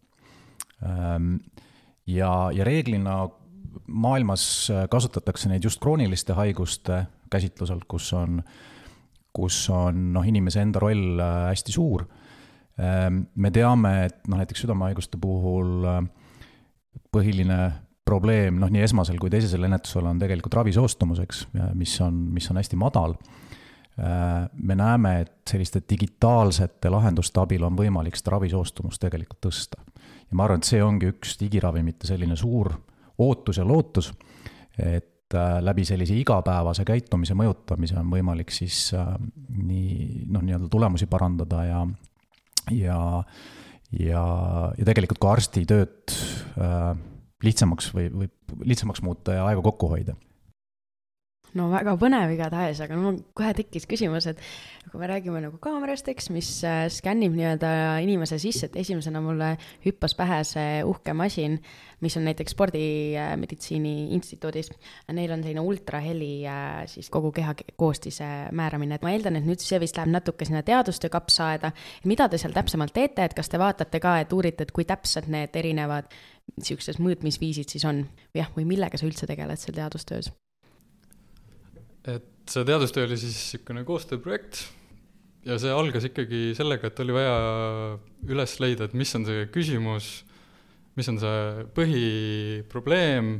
Ja, 2.10 2.30
ja 2.52 2.64
reeglina 2.66 3.14
maailmas 3.86 4.70
kasutatakse 4.90 5.48
neid 5.48 5.64
just 5.64 5.80
krooniliste 5.82 6.36
haiguste 6.36 7.04
käsitlusel, 7.30 7.80
kus 7.88 8.12
on 8.16 8.38
äh, 8.38 8.54
kus 9.34 9.64
on 9.74 10.10
noh, 10.14 10.26
inimese 10.26 10.62
enda 10.62 10.82
roll 10.82 11.18
äh, 11.18 11.48
hästi 11.50 11.74
suur. 11.74 12.06
Ähm, 12.80 13.24
me 13.34 13.50
teame, 13.54 13.94
et 14.08 14.20
noh, 14.28 14.38
näiteks 14.40 14.64
südamehaiguste 14.64 15.18
puhul 15.20 15.86
äh, 15.90 16.02
põhiline 17.14 17.58
probleem 18.04 18.60
noh, 18.60 18.70
nii 18.70 18.84
esmasel 18.84 19.18
kui 19.18 19.32
teisesel 19.32 19.64
ennetusel 19.66 20.06
on 20.06 20.20
tegelikult 20.20 20.58
ravi 20.58 20.74
soostumuseks, 20.76 21.46
mis 21.78 21.94
on, 22.04 22.18
mis 22.36 22.50
on 22.52 22.60
hästi 22.60 22.78
madal. 22.78 23.16
Äh, 23.98 24.44
me 24.54 24.78
näeme, 24.78 25.16
et 25.24 25.34
selliste 25.50 25.82
digitaalsete 25.90 26.92
lahenduste 26.92 27.42
abil 27.42 27.66
on 27.66 27.78
võimalik 27.78 28.18
seda 28.18 28.36
ravisoostumust 28.36 29.02
tegelikult 29.02 29.42
tõsta. 29.48 29.82
ja 30.30 30.38
ma 30.38 30.46
arvan, 30.46 30.62
et 30.62 30.70
see 30.70 30.82
ongi 30.82 31.10
üks 31.10 31.38
digiravimite 31.42 32.06
selline 32.10 32.38
suur 32.38 32.76
ootus 33.18 33.58
ja 33.60 33.66
lootus, 33.68 34.10
et 34.78 35.34
äh, 35.34 35.58
läbi 35.62 35.84
sellise 35.86 36.16
igapäevase 36.18 36.84
käitumise 36.88 37.36
mõjutamise 37.38 37.98
on 38.00 38.10
võimalik 38.12 38.52
siis 38.54 38.88
äh, 38.96 39.14
nii 39.48 40.24
noh, 40.26 40.42
nii-öelda 40.42 40.70
tulemusi 40.72 41.08
parandada 41.10 41.64
ja, 41.68 41.80
ja, 42.74 42.98
ja, 43.98 44.24
ja 44.78 44.84
tegelikult 44.84 45.22
ka 45.22 45.34
arsti 45.36 45.64
tööd 45.68 46.14
äh, 46.58 46.92
lihtsamaks 47.44 47.90
või, 47.94 48.08
või 48.12 48.30
lihtsamaks 48.72 49.02
muuta 49.04 49.38
ja 49.38 49.48
aega 49.48 49.62
kokku 49.64 49.90
hoida 49.92 50.16
no 51.58 51.68
väga 51.70 51.94
põnev 52.00 52.32
igatahes, 52.34 52.80
aga 52.84 52.96
mul 52.98 53.20
kohe 53.36 53.52
tekkis 53.56 53.86
küsimus, 53.90 54.26
et 54.30 54.40
kui 54.90 55.00
me 55.00 55.08
räägime 55.10 55.40
nagu 55.44 55.58
kaamerast, 55.62 56.08
eks, 56.10 56.28
mis 56.34 56.48
äh, 56.66 56.84
skännib 56.92 57.34
nii-öelda 57.36 57.70
inimese 58.04 58.38
sisse, 58.42 58.68
et 58.68 58.78
esimesena 58.82 59.22
mulle 59.24 59.54
hüppas 59.86 60.16
pähe 60.18 60.40
see 60.48 60.82
uhke 60.86 61.14
masin, 61.16 61.58
mis 62.04 62.18
on 62.18 62.26
näiteks 62.28 62.52
Spordimeditsiini 62.52 63.94
Instituudis. 64.16 64.68
Neil 65.14 65.32
on 65.32 65.42
selline 65.44 65.64
ultraheli 65.64 66.32
äh, 66.50 66.84
siis 66.90 67.08
kogu 67.12 67.32
keha 67.34 67.54
koostise 67.80 68.30
määramine, 68.52 68.98
et 68.98 69.06
ma 69.06 69.14
eeldan, 69.14 69.38
et 69.40 69.48
nüüd 69.48 69.62
see 69.62 69.80
vist 69.82 69.98
läheb 69.98 70.12
natuke 70.12 70.46
sinna 70.48 70.64
teadustöö 70.66 71.12
kapsaaeda. 71.14 71.72
mida 72.04 72.28
te 72.28 72.38
seal 72.38 72.54
täpsemalt 72.56 72.94
teete, 72.94 73.24
et 73.24 73.34
kas 73.34 73.48
te 73.48 73.58
vaatate 73.62 74.00
ka, 74.02 74.18
et 74.20 74.32
uurite, 74.32 74.66
et 74.66 74.74
kui 74.74 74.84
täpsed 74.84 75.30
need 75.32 75.56
erinevad 75.56 76.10
niisugused 76.58 77.00
mõõtmisviisid 77.00 77.72
siis 77.72 77.86
on, 77.88 78.04
jah, 78.36 78.50
või 78.56 78.66
millega 78.68 79.00
sa 79.00 79.08
üldse 79.08 79.26
tegeled 79.30 79.60
seal 79.60 79.78
teadustöös? 79.78 80.34
Et 82.10 82.50
see 82.50 82.64
teadustöö 82.68 83.06
oli 83.08 83.16
siis 83.20 83.36
niisugune 83.36 83.84
koostööprojekt 83.88 84.64
ja 85.48 85.56
see 85.60 85.72
algas 85.72 86.06
ikkagi 86.08 86.52
sellega, 86.56 86.88
et 86.88 87.00
oli 87.04 87.16
vaja 87.16 87.34
üles 88.28 88.56
leida, 88.62 88.88
et 88.88 88.96
mis 88.96 89.12
on 89.16 89.26
see 89.28 89.46
küsimus, 89.52 90.10
mis 90.98 91.08
on 91.12 91.20
see 91.20 91.64
põhiprobleem, 91.76 93.36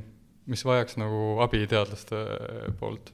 mis 0.51 0.65
vajaks 0.67 0.99
nagu 1.01 1.39
abi 1.45 1.65
teadlaste 1.71 2.25
poolt. 2.81 3.13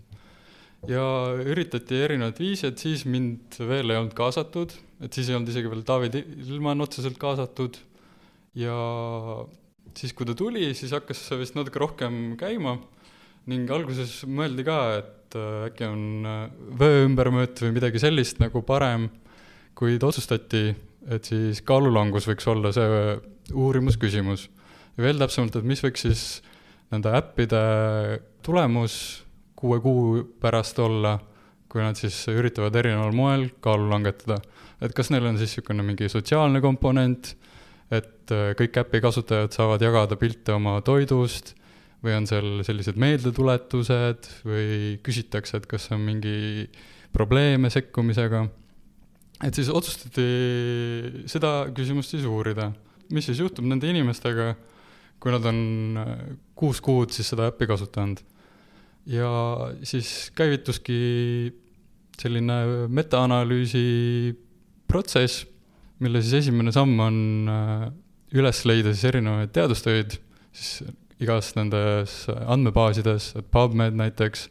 ja 0.88 1.04
üritati 1.44 1.98
erinevaid 2.06 2.38
viise, 2.40 2.70
et 2.70 2.80
siis 2.80 3.04
mind 3.04 3.58
veel 3.58 3.92
ei 3.92 4.00
olnud 4.00 4.14
kaasatud, 4.16 4.72
et 5.04 5.12
siis 5.12 5.28
ei 5.28 5.36
olnud 5.36 5.52
isegi 5.52 5.70
veel 5.70 5.84
David 5.86 6.16
Ilman 6.16 6.80
otseselt 6.80 7.18
kaasatud 7.20 7.76
ja 8.56 8.76
siis, 9.94 10.14
kui 10.16 10.26
ta 10.26 10.34
tuli, 10.34 10.70
siis 10.74 10.94
hakkas 10.96 11.20
see 11.28 11.38
vist 11.42 11.58
natuke 11.58 11.82
rohkem 11.82 12.34
käima 12.40 12.78
ning 13.50 13.70
alguses 13.72 14.22
mõeldi 14.24 14.64
ka, 14.66 14.78
et 15.02 15.19
et 15.30 15.38
äh, 15.38 15.66
äkki 15.70 15.86
on 15.86 16.26
äh, 16.26 16.50
vöö 16.78 17.04
ümbermõõt 17.06 17.60
või 17.62 17.74
midagi 17.76 18.00
sellist 18.02 18.40
nagu 18.42 18.62
parem, 18.66 19.08
kuid 19.78 20.02
otsustati, 20.02 20.74
et 21.10 21.24
siis 21.24 21.62
kaalulangus 21.62 22.26
võiks 22.28 22.48
olla 22.50 22.72
see 22.74 22.86
äh, 22.86 23.20
uurimusküsimus. 23.54 24.48
ja 24.96 25.04
veel 25.04 25.18
täpsemalt, 25.18 25.56
et 25.56 25.64
mis 25.64 25.82
võiks 25.84 26.06
siis 26.06 26.24
nende 26.90 27.12
äppide 27.14 27.60
tulemus 28.42 29.24
kuue 29.54 29.78
kuu 29.80 30.24
pärast 30.40 30.78
olla, 30.82 31.18
kui 31.70 31.82
nad 31.82 31.94
siis 31.94 32.16
üritavad 32.32 32.74
erineval 32.74 33.14
moel 33.14 33.50
kaalu 33.60 33.86
langetada. 33.90 34.40
et 34.80 34.92
kas 34.94 35.10
neil 35.10 35.26
on 35.26 35.38
siis 35.38 35.54
niisugune 35.54 35.86
mingi 35.86 36.08
sotsiaalne 36.08 36.60
komponent, 36.60 37.36
et 37.90 38.30
kõik 38.58 38.82
äpi 38.82 39.00
kasutajad 39.02 39.54
saavad 39.54 39.82
jagada 39.82 40.16
pilte 40.16 40.52
oma 40.52 40.80
toidust 40.80 41.54
või 42.04 42.16
on 42.16 42.26
seal 42.28 42.62
sellised 42.64 42.98
meeldetuletused 43.00 44.30
või 44.48 44.96
küsitakse, 45.04 45.60
et 45.60 45.68
kas 45.68 45.90
on 45.94 46.02
mingi 46.06 46.66
probleeme 47.12 47.70
sekkumisega. 47.72 48.46
et 49.44 49.56
siis 49.56 49.68
otsustati 49.72 50.26
seda 51.30 51.70
küsimust 51.76 52.14
siis 52.14 52.26
uurida, 52.28 52.70
mis 53.12 53.26
siis 53.28 53.40
juhtub 53.40 53.66
nende 53.68 53.88
inimestega, 53.88 54.54
kui 55.20 55.32
nad 55.32 55.44
on 55.48 55.60
äh, 56.00 56.12
kuus 56.56 56.80
kuud 56.80 57.12
siis 57.12 57.28
seda 57.32 57.50
äppi 57.50 57.68
kasutanud. 57.68 58.20
ja 59.06 59.30
siis 59.82 60.30
käivituski 60.36 61.52
selline 62.20 62.88
metaanalüüsi 62.88 64.36
protsess, 64.88 65.46
mille 66.00 66.20
siis 66.22 66.44
esimene 66.44 66.72
samm 66.72 67.00
on 67.00 67.20
äh, 67.48 67.86
üles 68.36 68.64
leida 68.64 68.94
siis 68.94 69.08
erinevaid 69.10 69.52
teadustöid, 69.52 70.16
siis 70.52 70.82
igas 71.20 71.54
nendes 71.56 72.24
andmebaasides, 72.30 73.34
et 73.40 73.50
PubMed 73.52 73.98
näiteks, 73.98 74.48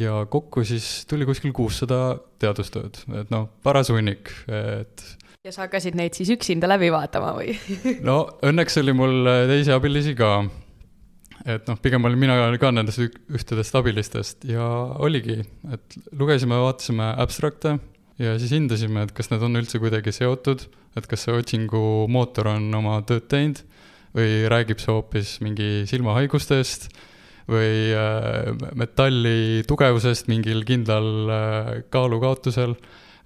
ja 0.00 0.22
kokku 0.30 0.64
siis 0.64 1.04
tuli 1.08 1.26
kuskil 1.28 1.52
kuussada 1.56 2.16
teadustööd, 2.42 3.02
et 3.20 3.32
noh, 3.34 3.50
paras 3.64 3.92
hunnik, 3.92 4.32
et 4.48 5.04
ja 5.42 5.50
sa 5.50 5.64
hakkasid 5.64 5.96
neid 5.98 6.14
siis 6.14 6.30
üksinda 6.36 6.68
läbi 6.70 6.88
vaatama 6.94 7.32
või? 7.34 7.54
No 8.08 8.24
õnneks 8.46 8.78
oli 8.78 8.94
mul 8.94 9.26
teisi 9.50 9.72
abilisi 9.74 10.14
ka. 10.18 10.44
et 11.42 11.66
noh, 11.66 11.78
pigem 11.82 12.04
olin 12.06 12.20
mina 12.20 12.36
ka 12.62 12.70
nendest 12.70 13.02
ühtedest 13.02 13.74
abilistest 13.74 14.46
ja 14.46 14.66
oligi, 15.02 15.40
et 15.74 15.98
lugesime, 16.14 16.60
vaatasime 16.62 17.10
abstrakte 17.24 17.76
ja 18.22 18.36
siis 18.38 18.54
hindasime, 18.54 19.08
et 19.08 19.12
kas 19.16 19.32
need 19.32 19.42
on 19.42 19.58
üldse 19.58 19.82
kuidagi 19.82 20.14
seotud, 20.14 20.68
et 20.96 21.10
kas 21.10 21.26
see 21.26 21.34
otsingumootor 21.34 22.52
on 22.54 22.70
oma 22.78 23.00
tööd 23.08 23.26
teinud 23.32 23.64
või 24.16 24.44
räägib 24.52 24.80
see 24.82 24.92
hoopis 24.92 25.36
mingi 25.44 25.84
silmahaigustest 25.88 26.90
või 27.50 27.92
äh, 27.96 28.50
metalli 28.78 29.62
tugevusest 29.68 30.28
mingil 30.30 30.62
kindlal 30.68 31.30
äh, 31.32 31.70
kaalukaotusel. 31.92 32.76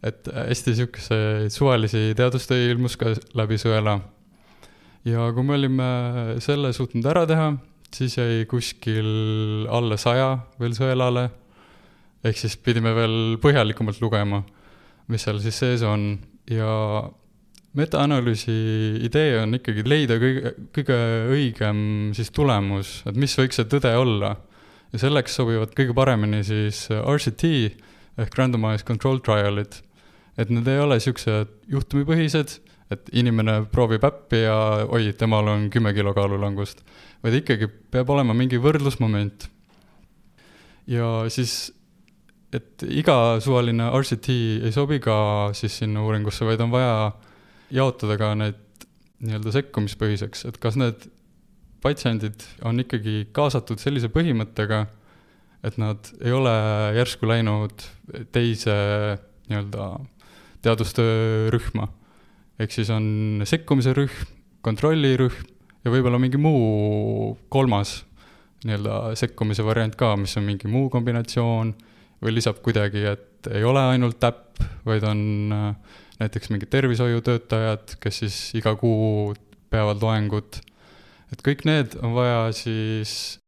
et 0.06 0.28
hästi 0.28 0.70
niisuguseid 0.70 1.50
suvalisi 1.50 2.12
teadustöid 2.16 2.70
ilmus 2.70 2.96
ka 2.96 3.14
läbi 3.34 3.58
sõela. 3.58 4.00
ja 5.04 5.32
kui 5.34 5.42
me 5.42 5.54
olime 5.54 5.90
selle 6.40 6.72
suutnud 6.72 7.06
ära 7.06 7.26
teha, 7.26 7.56
siis 7.94 8.16
jäi 8.18 8.46
kuskil 8.46 9.66
alla 9.68 9.96
saja 9.96 10.38
veel 10.60 10.72
sõelale. 10.72 11.30
ehk 12.24 12.38
siis 12.38 12.56
pidime 12.56 12.94
veel 12.94 13.36
põhjalikumalt 13.42 14.00
lugema, 14.00 14.42
mis 15.08 15.22
seal 15.22 15.40
siis 15.40 15.58
sees 15.58 15.82
on 15.82 16.18
ja 16.50 17.10
metaanalüüsi 17.76 18.54
idee 19.06 19.40
on 19.42 19.58
ikkagi 19.58 19.84
leida 19.88 20.16
kõige, 20.20 20.52
kõige 20.74 20.98
õigem 21.34 21.80
siis 22.16 22.30
tulemus, 22.34 23.00
et 23.08 23.18
mis 23.20 23.36
võiks 23.38 23.60
see 23.60 23.68
tõde 23.70 23.92
olla. 23.96 24.36
ja 24.92 25.00
selleks 25.02 25.34
sobivad 25.34 25.74
kõige 25.76 25.94
paremini 25.94 26.44
siis 26.46 26.86
RCT 26.88 27.48
ehk 28.22 28.38
randomized 28.38 28.86
control 28.86 29.20
trial'id. 29.20 29.82
et 30.38 30.50
need 30.50 30.68
ei 30.68 30.80
ole 30.80 30.98
siuksed 31.00 31.52
juhtumipõhised, 31.72 32.58
et 32.92 33.10
inimene 33.12 33.64
proovib 33.72 34.04
äppi 34.04 34.44
ja 34.44 34.86
oi, 34.88 35.12
temal 35.18 35.48
on 35.48 35.68
kümme 35.72 35.92
kilo 35.96 36.14
kaalulangust, 36.14 36.82
vaid 37.24 37.40
ikkagi 37.40 37.68
peab 37.90 38.10
olema 38.10 38.34
mingi 38.34 38.60
võrdlusmoment. 38.62 39.48
ja 40.86 41.28
siis, 41.28 41.72
et 42.56 42.84
iga 42.88 43.38
suvaline 43.40 43.90
RCT 43.92 44.40
ei 44.64 44.72
sobi 44.72 45.00
ka 45.00 45.52
siis 45.52 45.76
sinna 45.82 46.04
uuringusse, 46.06 46.46
vaid 46.48 46.60
on 46.64 46.72
vaja 46.72 47.12
jaotada 47.74 48.16
ka 48.20 48.32
need 48.38 48.62
nii-öelda 49.24 49.52
sekkumispõhiseks, 49.54 50.44
et 50.48 50.58
kas 50.60 50.76
need 50.78 51.06
patsiendid 51.84 52.44
on 52.66 52.82
ikkagi 52.82 53.28
kaasatud 53.36 53.80
sellise 53.80 54.10
põhimõttega, 54.12 54.84
et 55.66 55.78
nad 55.80 56.10
ei 56.20 56.34
ole 56.34 56.52
järsku 56.98 57.28
läinud 57.28 57.86
teise 58.34 58.76
nii-öelda 59.48 59.88
teadustöörühma. 60.66 61.88
ehk 62.58 62.72
siis 62.72 62.90
on 62.90 63.42
sekkumise 63.44 63.92
rühm, 63.96 64.26
kontrollirühm 64.64 65.44
ja 65.84 65.92
võib-olla 65.92 66.18
mingi 66.18 66.38
muu 66.40 67.36
kolmas 67.52 68.00
nii-öelda 68.64 69.14
sekkumise 69.18 69.64
variant 69.64 69.94
ka, 69.96 70.14
mis 70.16 70.36
on 70.36 70.46
mingi 70.48 70.68
muu 70.68 70.88
kombinatsioon 70.90 71.74
või 72.24 72.32
lisab 72.34 72.62
kuidagi, 72.64 73.04
et 73.12 73.50
ei 73.52 73.64
ole 73.64 73.82
ainult 73.92 74.24
äpp, 74.24 74.62
vaid 74.88 75.04
on 75.06 75.20
äh, 75.52 75.98
näiteks 76.20 76.50
mingid 76.52 76.70
tervishoiutöötajad, 76.72 77.96
kes 78.00 78.22
siis 78.22 78.36
iga 78.56 78.74
kuu 78.80 79.34
peavad 79.72 80.02
loengut. 80.02 80.60
et 81.32 81.42
kõik 81.42 81.64
need 81.66 81.96
on 82.06 82.14
vaja 82.14 82.52
siis 82.54 83.40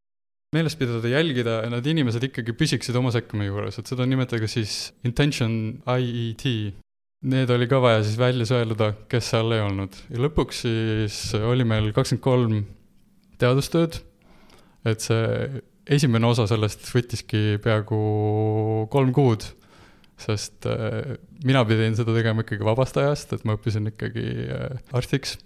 meeles 0.54 0.75
pidada, 0.76 1.08
jälgida, 1.08 1.60
et 1.62 1.72
need 1.72 1.87
inimesed 1.92 2.25
ikkagi 2.30 2.54
püsiksid 2.56 2.96
oma 2.98 3.12
sekkumise 3.14 3.52
juures, 3.52 3.78
et 3.78 3.90
seda 3.90 4.06
nimetada 4.08 4.48
siis 4.50 4.90
intention 5.06 5.52
IET. 5.84 6.44
Need 7.28 7.50
oli 7.50 7.66
ka 7.66 7.80
vaja 7.82 8.02
siis 8.06 8.18
välja 8.18 8.46
sõeluda, 8.46 8.92
kes 9.10 9.32
seal 9.32 9.50
ei 9.56 9.62
olnud 9.64 9.96
ja 10.06 10.20
lõpuks 10.22 10.60
siis 10.62 11.16
oli 11.34 11.66
meil 11.66 11.90
kakskümmend 11.94 12.22
kolm 12.22 12.60
teadustööd, 13.42 13.98
et 14.87 15.02
see 15.02 15.62
esimene 15.98 16.28
osa 16.28 16.46
sellest 16.50 16.87
võttiski 16.92 17.58
peaaegu 17.64 17.98
kolm 18.92 19.10
kuud 19.16 19.48
sest 20.18 20.66
äh, 20.66 21.14
mina 21.46 21.62
pidin 21.66 21.96
seda 21.98 22.14
tegema 22.16 22.42
ikkagi 22.44 22.66
vabast 22.66 22.98
ajast, 23.00 23.32
et 23.37 23.46
ma 23.46 23.54
õppisin 23.58 23.92
ikkagi 23.92 24.26
äh, 24.50 24.82
arstiks. 24.96 25.37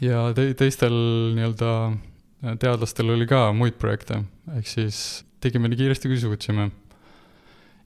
ja 0.00 0.30
te-, 0.36 0.54
teistel 0.58 0.96
nii-öelda 1.36 1.70
äh, 1.92 2.56
teadlastel 2.62 3.12
oli 3.12 3.28
ka 3.28 3.50
muid 3.56 3.76
projekte, 3.80 4.22
ehk 4.56 4.70
siis 4.70 5.00
tegime 5.44 5.68
nii 5.68 5.82
kiiresti, 5.82 6.10
kui 6.10 6.20
suutsime. 6.22 6.70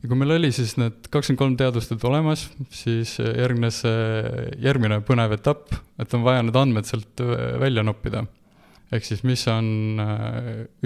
ja 0.00 0.08
kui 0.10 0.18
meil 0.18 0.36
oli 0.38 0.52
siis 0.54 0.76
need 0.78 1.10
kakskümmend 1.10 1.42
kolm 1.42 1.56
teadustööd 1.60 2.06
olemas, 2.06 2.46
siis 2.70 3.16
järgnes 3.18 3.82
järgmine 4.62 5.00
põnev 5.06 5.34
etapp, 5.36 5.74
et 5.98 6.14
on 6.14 6.22
vaja 6.26 6.44
need 6.46 6.56
andmed 6.56 6.86
sealt 6.86 7.24
välja 7.60 7.82
noppida. 7.82 8.22
ehk 8.94 9.10
siis, 9.10 9.24
mis 9.26 9.42
on 9.50 9.98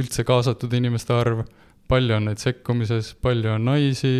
üldse 0.00 0.25
kaasatud 0.25 0.73
inimeste 0.80 1.12
arv, 1.12 1.44
palju 1.92 2.16
on 2.16 2.30
neid 2.30 2.40
sekkumises, 2.40 3.12
palju 3.20 3.52
on 3.58 3.68
naisi, 3.68 4.16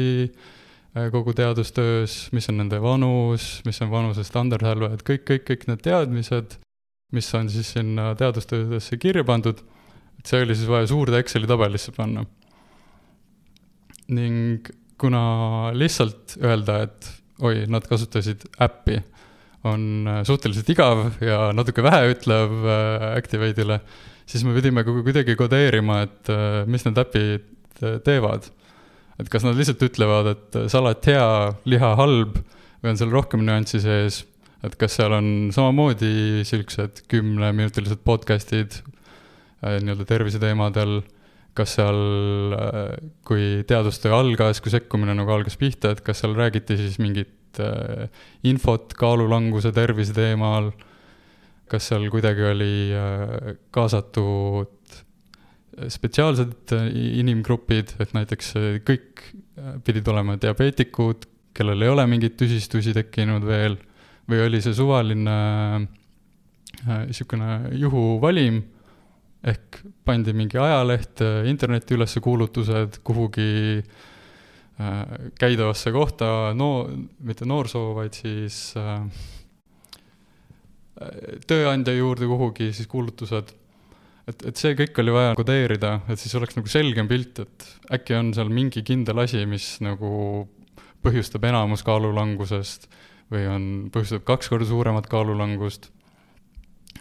kogu 0.95 1.35
teadustöös, 1.35 2.29
mis 2.33 2.49
on 2.49 2.61
nende 2.63 2.79
vanus, 2.83 3.59
mis 3.67 3.81
on 3.83 3.91
vanuse 3.91 4.25
standardhälved, 4.27 5.03
kõik, 5.07 5.25
kõik, 5.27 5.43
kõik 5.49 5.67
need 5.71 5.83
teadmised, 5.83 6.55
mis 7.15 7.31
on 7.35 7.51
siis 7.51 7.73
sinna 7.75 8.13
teadustöödesse 8.19 8.99
kirja 9.03 9.25
pandud, 9.27 9.59
et 10.19 10.31
see 10.31 10.45
oli 10.45 10.55
siis 10.55 10.71
vaja 10.71 10.87
suurde 10.91 11.19
Exceli 11.19 11.51
tabelisse 11.51 11.95
panna. 11.97 12.25
ning 14.05 14.69
kuna 15.01 15.73
lihtsalt 15.73 16.37
öelda, 16.37 16.83
et 16.85 17.11
oi, 17.43 17.65
nad 17.67 17.87
kasutasid 17.89 18.45
äppi, 18.63 19.01
on 19.65 20.07
äh, 20.07 20.19
suhteliselt 20.29 20.69
igav 20.71 21.07
ja 21.25 21.49
natuke 21.57 21.83
väheütlev 21.83 22.53
äh, 22.69 23.07
Activate'ile, 23.17 23.81
siis 24.27 24.45
me 24.45 24.55
pidime 24.55 24.85
kuidagi 24.85 25.35
kodeerima, 25.37 26.03
et 26.05 26.31
mis 26.71 26.85
need 26.87 27.01
äpid 27.01 27.49
teevad 28.05 28.47
et 29.21 29.31
kas 29.31 29.47
nad 29.47 29.57
lihtsalt 29.59 29.83
ütlevad, 29.87 30.31
et 30.35 30.61
salat 30.73 31.07
hea, 31.11 31.27
liha 31.71 31.95
halb 32.01 32.39
või 32.83 32.93
on 32.93 33.01
seal 33.01 33.13
rohkem 33.15 33.45
nüanssi 33.47 33.81
sees, 33.83 34.23
et 34.65 34.77
kas 34.81 34.97
seal 34.99 35.15
on 35.17 35.29
samamoodi 35.55 36.45
siuksed 36.49 37.05
kümneminutilised 37.13 38.03
podcast'id 38.07 38.81
äh, 38.81 39.79
nii-öelda 39.85 40.07
terviseteemadel, 40.09 40.99
kas 41.57 41.77
seal, 41.79 42.01
äh, 42.57 42.97
kui 43.27 43.63
teadustöö 43.69 44.17
algas, 44.19 44.63
kui 44.65 44.73
sekkumine 44.75 45.17
nagu 45.17 45.33
algas 45.37 45.59
pihta, 45.61 45.95
et 45.95 46.03
kas 46.05 46.25
seal 46.25 46.35
räägiti 46.39 46.79
siis 46.81 46.99
mingit 47.03 47.63
äh, 47.63 48.09
infot 48.51 48.97
kaalulanguse 48.99 49.73
tervise 49.77 50.17
teemal, 50.17 50.73
kas 51.71 51.89
seal 51.89 52.05
kuidagi 52.13 52.45
oli 52.45 52.75
kaasatud 53.73 54.84
spetsiaalsed 55.89 56.73
äh, 56.73 56.89
inimgrupid, 57.21 57.95
et 58.03 58.15
näiteks 58.17 58.53
äh, 58.59 58.69
kõik 58.87 59.25
äh, 59.25 59.75
pidid 59.85 60.09
olema 60.11 60.37
diabeetikud, 60.41 61.27
kellel 61.55 61.83
ei 61.85 61.93
ole 61.93 62.07
mingeid 62.11 62.37
tüsistusi 62.39 62.95
tekkinud 62.97 63.47
veel, 63.47 63.77
või 64.31 64.41
oli 64.47 64.61
see 64.65 64.75
suvaline 64.75 65.37
niisugune 66.85 67.77
juhuvalim, 67.79 68.59
ehk 69.45 69.79
pandi 70.05 70.33
mingi 70.37 70.59
ajaleht, 70.59 71.21
internetti 71.47 71.95
üles 71.95 72.17
kuulutused 72.25 72.99
kuhugi 73.05 73.85
käidavasse 75.39 75.93
kohta, 75.95 76.27
no 76.57 76.89
mitte 77.23 77.47
noorsoo, 77.47 77.93
vaid 77.95 78.17
siis 78.19 78.73
äh, 78.81 79.05
tööandja 81.47 81.95
juurde 81.97 82.27
kuhugi 82.31 82.73
siis 82.75 82.89
kuulutused 82.91 83.53
et, 84.31 84.45
et 84.51 84.61
see 84.61 84.75
kõik 84.79 85.01
oli 85.03 85.15
vaja 85.15 85.35
kodeerida, 85.39 85.95
et 86.09 86.21
siis 86.21 86.35
oleks 86.39 86.57
nagu 86.59 86.71
selgem 86.71 87.09
pilt, 87.11 87.43
et 87.45 87.67
äkki 87.99 88.17
on 88.19 88.33
seal 88.37 88.53
mingi 88.53 88.85
kindel 88.87 89.21
asi, 89.25 89.45
mis 89.49 89.77
nagu 89.85 90.47
põhjustab 91.05 91.45
enamus 91.51 91.85
kaalulangusest 91.85 92.89
või 93.33 93.45
on, 93.51 93.67
põhjustab 93.93 94.25
kaks 94.29 94.51
korda 94.53 94.69
suuremat 94.69 95.09
kaalulangust. 95.11 95.91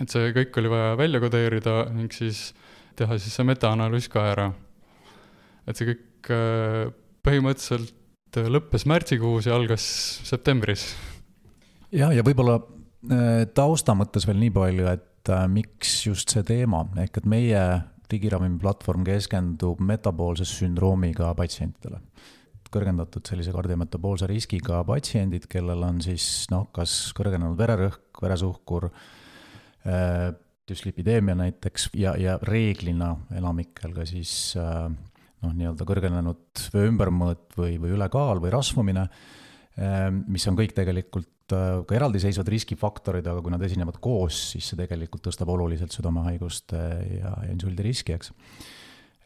et 0.01 0.09
see 0.09 0.31
kõik 0.35 0.57
oli 0.59 0.71
vaja 0.71 0.97
välja 0.99 1.21
kodeerida 1.23 1.73
ning 1.93 2.11
siis 2.15 2.51
teha 2.97 3.17
siis 3.17 3.35
see 3.35 3.47
metaanalüüs 3.47 4.09
ka 4.11 4.25
ära. 4.31 4.51
et 5.67 5.77
see 5.77 5.93
kõik 5.93 6.31
äh, 6.33 6.91
põhimõtteliselt 7.23 8.41
lõppes 8.49 8.87
märtsikuus 8.89 9.47
ja 9.47 9.55
algas 9.55 9.85
septembris. 10.27 10.93
ja, 11.91 12.11
ja 12.11 12.23
võib-olla 12.25 12.59
äh, 12.59 13.45
tausta 13.53 13.95
mõttes 13.95 14.27
veel 14.27 14.41
nii 14.41 14.53
palju, 14.55 14.87
et 14.91 15.09
et 15.23 15.31
äh, 15.31 15.47
miks 15.47 16.03
just 16.03 16.33
see 16.33 16.43
teema, 16.43 16.83
ehk 16.99 17.21
et 17.21 17.27
meie 17.29 17.63
digiravimi 18.11 18.59
platvorm 18.59 19.05
keskendub 19.07 19.79
metaboolse 19.81 20.45
sündroomiga 20.47 21.31
patsientidele. 21.37 22.01
kõrgendatud 22.73 23.21
sellise 23.29 23.51
kardiometaboolse 23.53 24.25
riskiga 24.25 24.79
patsiendid, 24.87 25.43
kellel 25.45 25.83
on 25.85 25.99
siis 26.01 26.47
noh, 26.49 26.71
kas 26.73 27.13
kõrgenenud 27.13 27.53
vererõhk, 27.53 28.17
veresuhkur 28.17 28.87
äh,, 28.89 30.31
düslipideemia 30.65 31.35
näiteks 31.37 31.91
ja, 31.93 32.15
ja 32.17 32.39
reeglina 32.41 33.11
enamikel 33.37 33.93
ka 33.93 34.07
siis 34.09 34.55
äh, 34.57 34.89
noh, 34.89 35.53
nii-öelda 35.53 35.85
kõrgenenud 35.85 36.65
vöö 36.73 36.89
ümbermõõt 36.89 37.53
või, 37.59 37.77
või 37.77 37.93
ülekaal 37.93 38.41
või 38.41 38.55
rasvumine 38.57 39.05
äh,, 39.05 40.09
mis 40.09 40.49
on 40.49 40.57
kõik 40.57 40.73
tegelikult 40.73 41.29
ka 41.87 41.95
eraldiseisvad 41.97 42.49
riskifaktorid, 42.53 43.27
aga 43.27 43.41
kui 43.43 43.53
nad 43.53 43.63
esinevad 43.65 43.99
koos, 44.03 44.39
siis 44.53 44.69
see 44.71 44.79
tegelikult 44.79 45.25
tõstab 45.27 45.51
oluliselt 45.53 45.95
südamehaiguste 45.95 46.79
ja, 47.19 47.33
ja 47.45 47.49
insuldi 47.51 47.85
riski, 47.85 48.17
eks. 48.17 48.33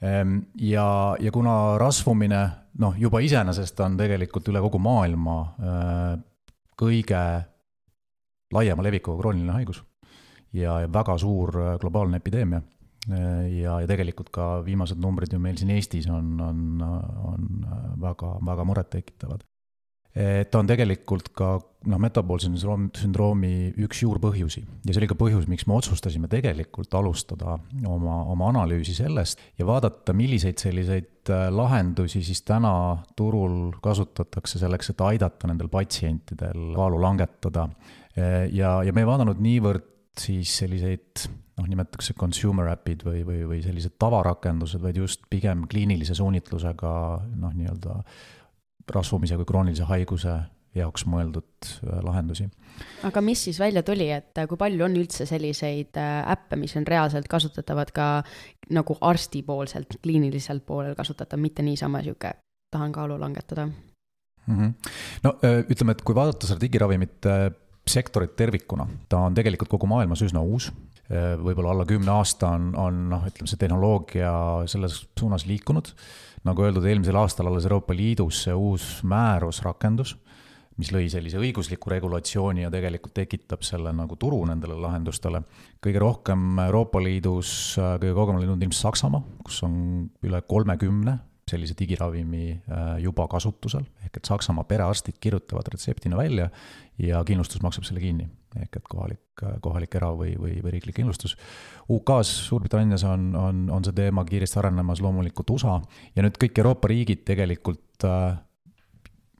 Ehm, 0.05 0.39
ja, 0.61 0.87
ja 1.19 1.33
kuna 1.33 1.77
rasvumine 1.81 2.41
noh, 2.83 2.97
juba 3.01 3.21
iseenesest 3.25 3.79
on 3.85 3.97
tegelikult 3.97 4.49
üle 4.51 4.61
kogu 4.61 4.81
maailma 4.83 5.37
äh, 5.41 6.09
kõige 6.77 7.21
laiema 8.53 8.85
levikuga 8.85 9.23
krooniline 9.23 9.55
haigus 9.57 9.81
ja 10.53 10.77
väga 10.93 11.17
suur 11.17 11.55
äh, 11.63 11.71
globaalne 11.81 12.21
epideemia 12.21 12.61
ja, 13.07 13.77
ja 13.79 13.87
tegelikult 13.87 14.29
ka 14.35 14.45
viimased 14.65 14.99
numbrid 14.99 15.31
ju 15.31 15.39
meil 15.39 15.55
siin 15.57 15.71
Eestis 15.71 16.09
on, 16.11 16.33
on, 16.43 16.81
on 16.83 17.45
väga, 18.03 18.33
väga 18.45 18.65
murettekitavad 18.67 19.46
ta 20.49 20.61
on 20.61 20.69
tegelikult 20.69 21.27
ka 21.37 21.55
noh, 21.87 21.99
metaboolse 22.01 22.49
sündroomi 22.57 23.51
üks 23.85 24.01
juurpõhjusi 24.03 24.63
ja 24.63 24.93
see 24.93 25.01
oli 25.01 25.09
ka 25.09 25.17
põhjus, 25.19 25.47
miks 25.49 25.67
me 25.69 25.75
otsustasime 25.77 26.29
tegelikult 26.31 26.93
alustada 26.97 27.57
oma, 27.85 28.21
oma 28.31 28.49
analüüsi 28.51 28.95
sellest 28.97 29.41
ja 29.59 29.67
vaadata, 29.67 30.15
milliseid 30.17 30.59
selliseid 30.61 31.31
äh, 31.33 31.47
lahendusi 31.53 32.23
siis 32.25 32.41
täna 32.47 32.73
turul 33.19 33.75
kasutatakse 33.83 34.61
selleks, 34.61 34.93
et 34.93 35.03
aidata 35.05 35.51
nendel 35.51 35.69
patsientidel 35.71 36.71
kaalu 36.77 37.01
langetada. 37.03 37.67
Äh, 38.17 38.47
ja, 38.55 38.79
ja 38.83 38.95
me 38.95 39.03
ei 39.03 39.09
vaadanud 39.09 39.43
niivõrd 39.43 39.93
siis 40.17 40.55
selliseid 40.63 41.27
noh, 41.57 41.67
nimetatakse 41.69 42.15
consumer 42.17 42.71
äpid 42.73 43.03
või, 43.05 43.21
või, 43.25 43.43
või 43.49 43.61
sellised 43.65 43.97
tavarakendused, 44.01 44.81
vaid 44.81 44.97
just 44.97 45.25
pigem 45.29 45.65
kliinilise 45.69 46.17
suunitlusega 46.17 46.91
noh, 47.37 47.53
nii-öelda 47.53 48.01
rasvumise 48.93 49.35
kui 49.35 49.45
kroonilise 49.45 49.87
haiguse 49.89 50.35
jaoks 50.77 51.05
mõeldud 51.09 51.69
lahendusi. 52.05 52.47
aga 53.07 53.21
mis 53.21 53.43
siis 53.47 53.59
välja 53.59 53.83
tuli, 53.83 54.09
et 54.13 54.37
kui 54.49 54.59
palju 54.59 54.85
on 54.85 54.97
üldse 54.99 55.25
selliseid 55.25 55.97
äppe, 55.97 56.59
mis 56.59 56.75
on 56.77 56.87
reaalselt 56.87 57.27
kasutatavad 57.31 57.91
ka 57.95 58.07
nagu 58.75 58.97
arstipoolselt, 59.01 59.99
kliiniliselt 60.03 60.65
poolel 60.65 60.95
kasutatav, 60.95 61.39
mitte 61.41 61.65
niisama 61.65 62.03
sihuke, 62.05 62.33
tahan 62.71 62.91
kaalu 62.91 63.19
langetada 63.19 63.65
mm? 63.65 64.57
-hmm. 64.57 64.73
no 65.23 65.37
ütleme, 65.69 65.91
et 65.91 66.01
kui 66.01 66.15
vaadata 66.15 66.47
seda 66.47 66.61
digiravimite 66.61 67.37
sektorit 67.91 68.35
tervikuna, 68.37 68.87
ta 69.09 69.23
on 69.27 69.35
tegelikult 69.37 69.71
kogu 69.71 69.89
maailmas 69.89 70.23
üsna 70.25 70.43
uus. 70.43 70.71
võib-olla 71.07 71.71
alla 71.71 71.85
kümne 71.87 72.11
aasta 72.11 72.49
on, 72.57 72.71
on 72.75 72.95
noh, 73.13 73.21
ütleme 73.29 73.47
see 73.47 73.59
tehnoloogia 73.61 74.31
selles 74.67 75.05
suunas 75.19 75.45
liikunud. 75.47 75.93
nagu 76.47 76.63
öeldud, 76.63 76.85
eelmisel 76.85 77.15
aastal 77.15 77.47
alles 77.47 77.65
Euroopa 77.65 77.95
Liidus 77.95 78.43
see 78.43 78.53
uus 78.53 79.03
määrus 79.03 79.61
rakendus, 79.63 80.15
mis 80.77 80.91
lõi 80.93 81.07
sellise 81.09 81.39
õigusliku 81.41 81.89
regulatsiooni 81.89 82.61
ja 82.61 82.71
tegelikult 82.71 83.15
tekitab 83.17 83.63
selle 83.65 83.93
nagu 83.93 84.15
turu 84.15 84.43
nendele 84.45 84.75
lahendustele. 84.75 85.41
kõige 85.81 85.99
rohkem 85.99 86.59
Euroopa 86.67 87.01
Liidus, 87.03 87.77
kõige 87.77 88.13
kaugemale 88.13 88.45
jõudnud 88.45 88.67
ilmselt 88.67 88.89
Saksamaa, 88.89 89.23
kus 89.43 89.63
on 89.63 90.09
üle 90.23 90.41
kolmekümne 90.41 91.19
sellise 91.47 91.75
digiravimi 91.79 92.45
äh, 92.51 92.89
juba 93.03 93.27
kasutusel, 93.31 93.85
ehk 94.05 94.19
et 94.19 94.29
Saksamaa 94.29 94.67
perearstid 94.67 95.19
kirjutavad 95.23 95.69
retseptina 95.71 96.17
välja 96.19 96.49
ja 96.99 97.23
kindlustus 97.27 97.63
maksab 97.63 97.87
selle 97.87 98.03
kinni. 98.03 98.27
ehk 98.57 98.75
et 98.79 98.87
kohalik, 98.89 99.43
äh, 99.43 99.59
kohalik 99.61 99.95
era- 99.95 100.13
või, 100.17 100.33
või, 100.39 100.57
või 100.63 100.71
riiklik 100.77 100.95
kindlustus. 100.95 101.37
UK-s, 101.89 102.47
Suurbritannias 102.47 103.03
on, 103.03 103.35
on, 103.35 103.69
on 103.69 103.83
see 103.83 103.93
teema 103.93 104.25
kiiresti 104.25 104.59
arenemas, 104.59 105.01
loomulikult 105.01 105.49
USA 105.49 105.79
ja 106.15 106.25
nüüd 106.25 106.39
kõik 106.41 106.57
Euroopa 106.57 106.89
riigid 106.91 107.23
tegelikult 107.27 108.07
äh, 108.07 108.37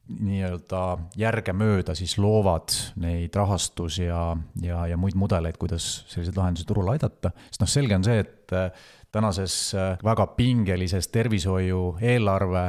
nii-öelda 0.08 0.82
järgemööda 1.20 1.96
siis 1.98 2.15
loovad 2.22 2.72
neid 3.02 3.36
rahastus- 3.36 4.00
ja, 4.00 4.38
ja, 4.62 4.86
ja 4.88 4.98
muid 4.98 5.17
mudeleid, 5.20 5.58
kuidas 5.60 6.06
selliseid 6.08 6.38
lahendusi 6.38 6.67
turule 6.67 6.93
aidata, 6.96 7.34
sest 7.50 7.63
noh, 7.63 7.72
selge 7.72 7.98
on 7.98 8.08
see, 8.08 8.22
et 8.24 8.56
tänases 9.17 9.73
äh, 9.75 9.97
väga 10.03 10.27
pingelises 10.38 11.08
tervishoiu 11.08 11.97
eelarve 12.01 12.65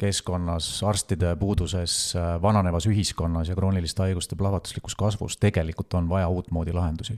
keskkonnas, 0.00 0.68
arstide 0.88 1.34
puuduses, 1.40 2.14
äh, 2.16 2.36
vananevas 2.42 2.86
ühiskonnas 2.90 3.48
ja 3.48 3.56
krooniliste 3.56 4.06
haiguste 4.06 4.36
plahvatuslikus 4.36 4.96
kasvus 4.96 5.38
tegelikult 5.40 5.94
on 5.94 6.08
vaja 6.08 6.28
uutmoodi 6.28 6.72
lahendusi. 6.76 7.16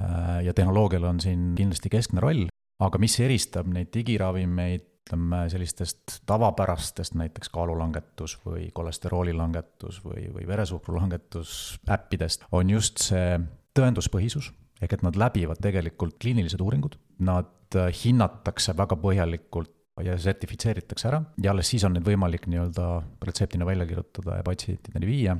Äh, 0.00 0.44
ja 0.44 0.54
tehnoloogial 0.54 1.04
on 1.04 1.20
siin 1.20 1.52
kindlasti 1.56 1.92
keskne 1.92 2.20
roll, 2.20 2.46
aga 2.80 3.00
mis 3.00 3.18
eristab 3.20 3.68
neid 3.72 3.92
digiravimeid 3.94 4.86
ütleme 5.10 5.46
sellistest 5.50 6.20
tavapärastest, 6.28 7.16
näiteks 7.18 7.48
kaalulangetus 7.50 8.36
või 8.44 8.68
kolesterooli 8.72 9.32
langetus 9.34 10.02
või, 10.04 10.28
või 10.30 10.44
veresuhkru 10.46 10.94
langetus 11.00 11.80
äppidest, 11.90 12.44
on 12.52 12.70
just 12.70 13.00
see 13.08 13.40
tõenduspõhisus 13.74 14.52
ehk 14.80 14.96
et 14.96 15.02
nad 15.04 15.16
läbivad 15.18 15.60
tegelikult 15.62 16.16
kliinilised 16.22 16.60
uuringud, 16.62 16.96
nad 17.26 17.48
hinnatakse 17.76 18.74
väga 18.76 18.96
põhjalikult 19.00 19.76
ja 20.04 20.16
sertifitseeritakse 20.18 21.08
ära 21.10 21.20
ja 21.42 21.52
alles 21.52 21.70
siis 21.72 21.84
on 21.84 21.94
neid 21.96 22.06
võimalik 22.06 22.46
nii-öelda 22.50 22.86
retseptina 23.26 23.66
välja 23.68 23.86
kirjutada 23.88 24.38
ja 24.38 24.46
patsientideni 24.46 25.06
viia. 25.06 25.36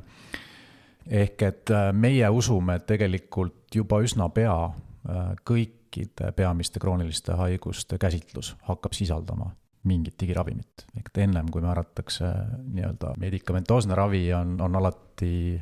ehk 1.07 1.41
et 1.41 1.71
äh, 1.71 1.89
meie 1.93 2.29
usume, 2.29 2.75
et 2.75 2.85
tegelikult 2.85 3.75
juba 3.75 4.01
üsna 4.05 4.29
pea 4.29 4.53
äh, 4.65 5.31
kõikide 5.47 6.31
peamiste 6.35 6.79
krooniliste 6.79 7.37
haiguste 7.39 7.97
käsitlus 7.97 8.55
hakkab 8.67 8.93
sisaldama 8.93 9.51
mingit 9.83 10.19
digiravimit, 10.19 10.85
ehk 10.97 11.09
et 11.09 11.23
ennem 11.23 11.47
kui 11.49 11.61
määratakse 11.61 12.27
nii-öelda 12.61 13.15
medikamentoosne 13.17 13.95
ravi, 13.97 14.27
on, 14.37 14.59
on 14.61 14.77
alati 14.77 15.57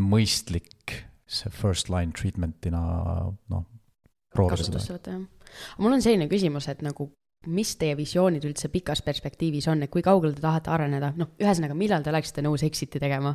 mõistlik 0.00 0.96
see 1.30 1.52
first 1.54 1.90
line 1.92 2.10
treatment'ina 2.16 2.80
noh, 3.52 3.66
proovida 4.34 4.82
seda. 4.82 5.14
aga 5.14 5.39
mul 5.78 5.96
on 5.96 6.04
selline 6.04 6.28
küsimus, 6.30 6.68
et 6.72 6.82
nagu 6.86 7.10
mis 7.48 7.72
teie 7.80 7.96
visioonid 7.96 8.44
üldse 8.44 8.68
pikas 8.68 9.00
perspektiivis 9.02 9.68
on, 9.72 9.84
et 9.84 9.92
kui 9.92 10.04
kaugele 10.04 10.36
te 10.36 10.44
tahate 10.44 10.72
areneda, 10.74 11.14
noh, 11.16 11.32
ühesõnaga, 11.40 11.76
millal 11.78 12.04
te 12.04 12.12
oleksite 12.12 12.44
nõus 12.44 12.64
exit'i 12.66 13.00
tegema? 13.00 13.34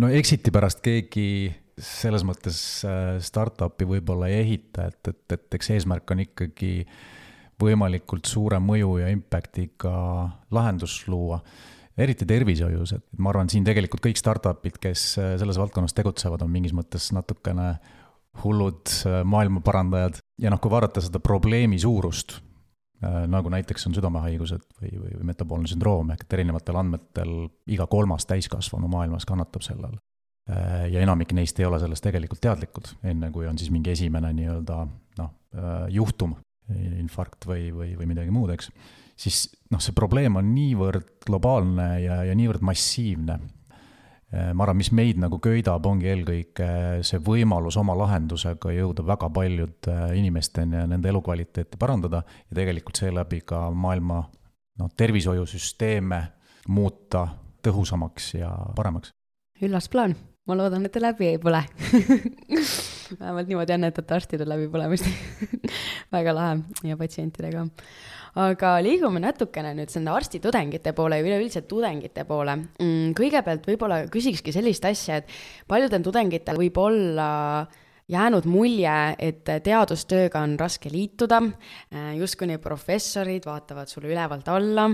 no 0.00 0.08
exit'i 0.12 0.52
pärast 0.52 0.80
keegi 0.84 1.26
selles 1.82 2.24
mõttes 2.28 2.58
äh, 2.84 3.16
startup'i 3.24 3.88
võib-olla 3.88 4.28
ei 4.28 4.42
ehita, 4.42 4.88
et, 4.92 5.08
et, 5.08 5.36
et 5.36 5.58
eks 5.58 5.72
eesmärk 5.76 6.12
on 6.12 6.22
ikkagi 6.26 6.72
võimalikult 7.62 8.28
suure 8.28 8.58
mõju 8.60 8.98
ja 9.00 9.08
impact'iga 9.12 9.92
lahendus 10.52 10.98
luua 11.08 11.40
eriti 11.98 12.26
tervishoius, 12.28 12.94
et 12.96 13.04
ma 13.20 13.32
arvan, 13.32 13.50
siin 13.52 13.64
tegelikult 13.66 14.04
kõik 14.04 14.20
startup'id, 14.20 14.78
kes 14.82 15.06
äh, 15.20 15.34
selles 15.40 15.60
valdkonnas 15.60 15.96
tegutsevad, 15.96 16.44
on 16.44 16.52
mingis 16.52 16.76
mõttes 16.76 17.10
natukene 17.16 17.74
hullud 18.44 18.94
äh, 19.06 19.20
maailmaparandajad 19.28 20.22
ja 20.40 20.52
noh, 20.52 20.60
kui 20.62 20.72
vaadata 20.72 21.02
seda 21.04 21.20
probleemi 21.22 21.78
suurust, 21.82 22.38
äh, 23.04 23.22
nagu 23.30 23.52
näiteks 23.52 23.86
on 23.88 23.96
südamehaigused 23.96 24.64
või, 24.80 24.94
või, 24.94 25.12
või 25.18 25.28
metaboolne 25.32 25.70
sündroom, 25.70 26.14
ehk 26.14 26.24
et 26.24 26.38
erinevatel 26.38 26.80
andmetel 26.80 27.34
iga 27.70 27.86
kolmas 27.90 28.26
täiskasvanu 28.30 28.90
maailmas 28.92 29.28
kannatab 29.28 29.66
selle 29.66 29.90
all. 29.90 30.00
ja 30.90 30.98
enamik 30.98 31.30
neist 31.38 31.60
ei 31.60 31.66
ole 31.68 31.78
sellest 31.78 32.02
tegelikult 32.02 32.40
teadlikud, 32.42 32.88
enne 33.06 33.28
kui 33.30 33.46
on 33.46 33.58
siis 33.58 33.70
mingi 33.70 33.92
esimene 33.92 34.32
nii-öelda 34.34 34.78
noh, 35.20 35.28
juhtum, 35.94 36.32
infarkt 36.98 37.46
või, 37.46 37.68
või, 37.70 37.92
või 37.94 38.08
midagi 38.10 38.34
muud, 38.34 38.50
eks 38.50 38.72
siis 39.22 39.44
noh, 39.72 39.80
see 39.82 39.94
probleem 39.96 40.36
on 40.40 40.52
niivõrd 40.54 41.22
globaalne 41.26 41.88
ja, 42.02 42.22
ja 42.26 42.36
niivõrd 42.38 42.64
massiivne. 42.64 43.38
Ma 44.32 44.64
arvan, 44.64 44.78
mis 44.80 44.88
meid 44.96 45.18
nagu 45.20 45.36
köidab, 45.44 45.84
ongi 45.86 46.08
eelkõige 46.08 46.68
see 47.04 47.20
võimalus 47.20 47.76
oma 47.80 47.96
lahendusega 48.00 48.72
jõuda 48.72 49.04
väga 49.04 49.28
paljude 49.34 49.96
inimesteni 50.16 50.78
ja 50.78 50.86
nende 50.88 51.10
elukvaliteeti 51.12 51.80
parandada 51.80 52.22
ja 52.24 52.56
tegelikult 52.56 53.00
seeläbi 53.02 53.42
ka 53.44 53.66
maailma 53.70 54.22
noh, 54.80 54.92
tervishoiusüsteeme 54.96 56.22
muuta 56.68 57.26
tõhusamaks 57.62 58.32
ja 58.38 58.50
paremaks. 58.76 59.12
üllas 59.62 59.88
plaan, 59.92 60.16
ma 60.48 60.56
loodan, 60.58 60.86
et 60.86 60.94
te 60.94 61.02
läbi 61.02 61.28
ei 61.34 61.38
põle. 61.42 61.62
Vähemalt 63.20 63.50
niimoodi 63.50 63.74
ennetate 63.74 64.14
arstide 64.16 64.46
läbipõlemist 64.48 65.04
väga 66.14 66.32
lahe 66.32 66.88
ja 66.88 66.96
patsientidega 66.96 67.66
aga 68.40 68.76
liigume 68.84 69.20
natukene 69.20 69.74
nüüd 69.76 69.92
selle 69.92 70.12
arstitudengite 70.14 70.94
poole 70.96 71.20
ja 71.20 71.26
üleüldiselt 71.26 71.68
tudengite 71.68 72.24
poole. 72.28 72.56
Mm, 72.80 73.12
kõigepealt 73.18 73.66
võib-olla 73.68 74.02
küsikski 74.12 74.54
sellist 74.54 74.84
asja, 74.88 75.20
et 75.20 75.32
paljudel 75.68 76.04
tudengitel 76.06 76.60
võib 76.60 76.78
olla 76.80 77.30
jäänud 78.12 78.46
mulje, 78.50 78.94
et 79.22 79.44
teadustööga 79.64 80.42
on 80.42 80.56
raske 80.60 80.90
liituda, 80.92 81.38
äh, 81.94 82.12
justkui 82.18 82.48
need 82.50 82.62
professorid 82.62 83.46
vaatavad 83.46 83.88
sulle 83.88 84.10
ülevalt 84.10 84.48
alla, 84.48 84.88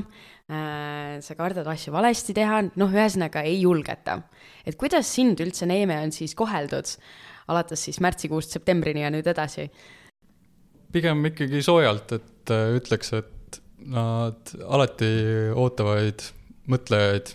äh, 0.51 1.18
sa 1.20 1.35
kardad 1.35 1.66
asju 1.66 1.92
valesti 1.92 2.35
teha, 2.35 2.62
noh, 2.77 2.90
ühesõnaga 2.90 3.42
ei 3.42 3.62
julgeta. 3.62 4.22
et 4.66 4.77
kuidas 4.77 5.07
sind 5.07 5.40
üldse 5.40 5.66
Neeme 5.66 5.98
on 6.03 6.12
siis 6.12 6.35
koheldud, 6.35 6.85
alates 7.48 7.81
siis 7.85 8.01
märtsikuust 8.01 8.51
septembrini 8.51 9.01
ja 9.01 9.11
nüüd 9.11 9.27
edasi? 9.27 9.70
Pigem 10.94 11.24
ikkagi 11.31 11.62
soojalt, 11.64 12.14
et 12.16 12.55
äh, 12.55 12.72
ütleks, 12.79 13.12
et 13.18 13.61
nad 13.88 14.53
alati 14.66 15.09
ootavaid 15.57 16.24
mõtlejaid, 16.68 17.33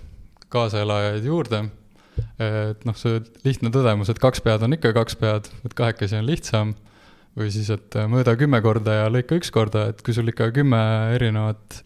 kaasaelajaid 0.54 1.26
juurde. 1.26 1.64
et 2.38 2.84
noh, 2.86 2.98
see 2.98 3.22
lihtne 3.46 3.72
tõdemus, 3.74 4.12
et 4.12 4.20
kaks 4.22 4.44
pead 4.46 4.62
on 4.66 4.76
ikka 4.76 4.92
kaks 4.94 5.16
pead, 5.18 5.50
et 5.66 5.74
kahekesi 5.74 6.20
on 6.20 6.28
lihtsam. 6.28 6.76
või 7.38 7.50
siis, 7.50 7.70
et 7.74 7.96
äh, 7.98 8.06
mõõda 8.10 8.36
kümme 8.38 8.62
korda 8.62 9.00
ja 9.00 9.06
lõika 9.10 9.40
üks 9.40 9.50
korda, 9.52 9.88
et 9.90 10.02
kui 10.06 10.14
sul 10.14 10.30
ikka 10.30 10.52
kümme 10.54 10.82
erinevat 11.16 11.82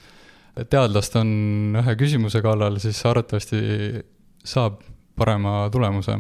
teadlast 0.68 1.16
on 1.16 1.78
ühe 1.78 1.96
küsimuse 1.96 2.42
kallal, 2.44 2.80
siis 2.84 3.00
arvatavasti 3.06 4.02
saab 4.44 4.82
parema 5.16 5.70
tulemuse. 5.72 6.20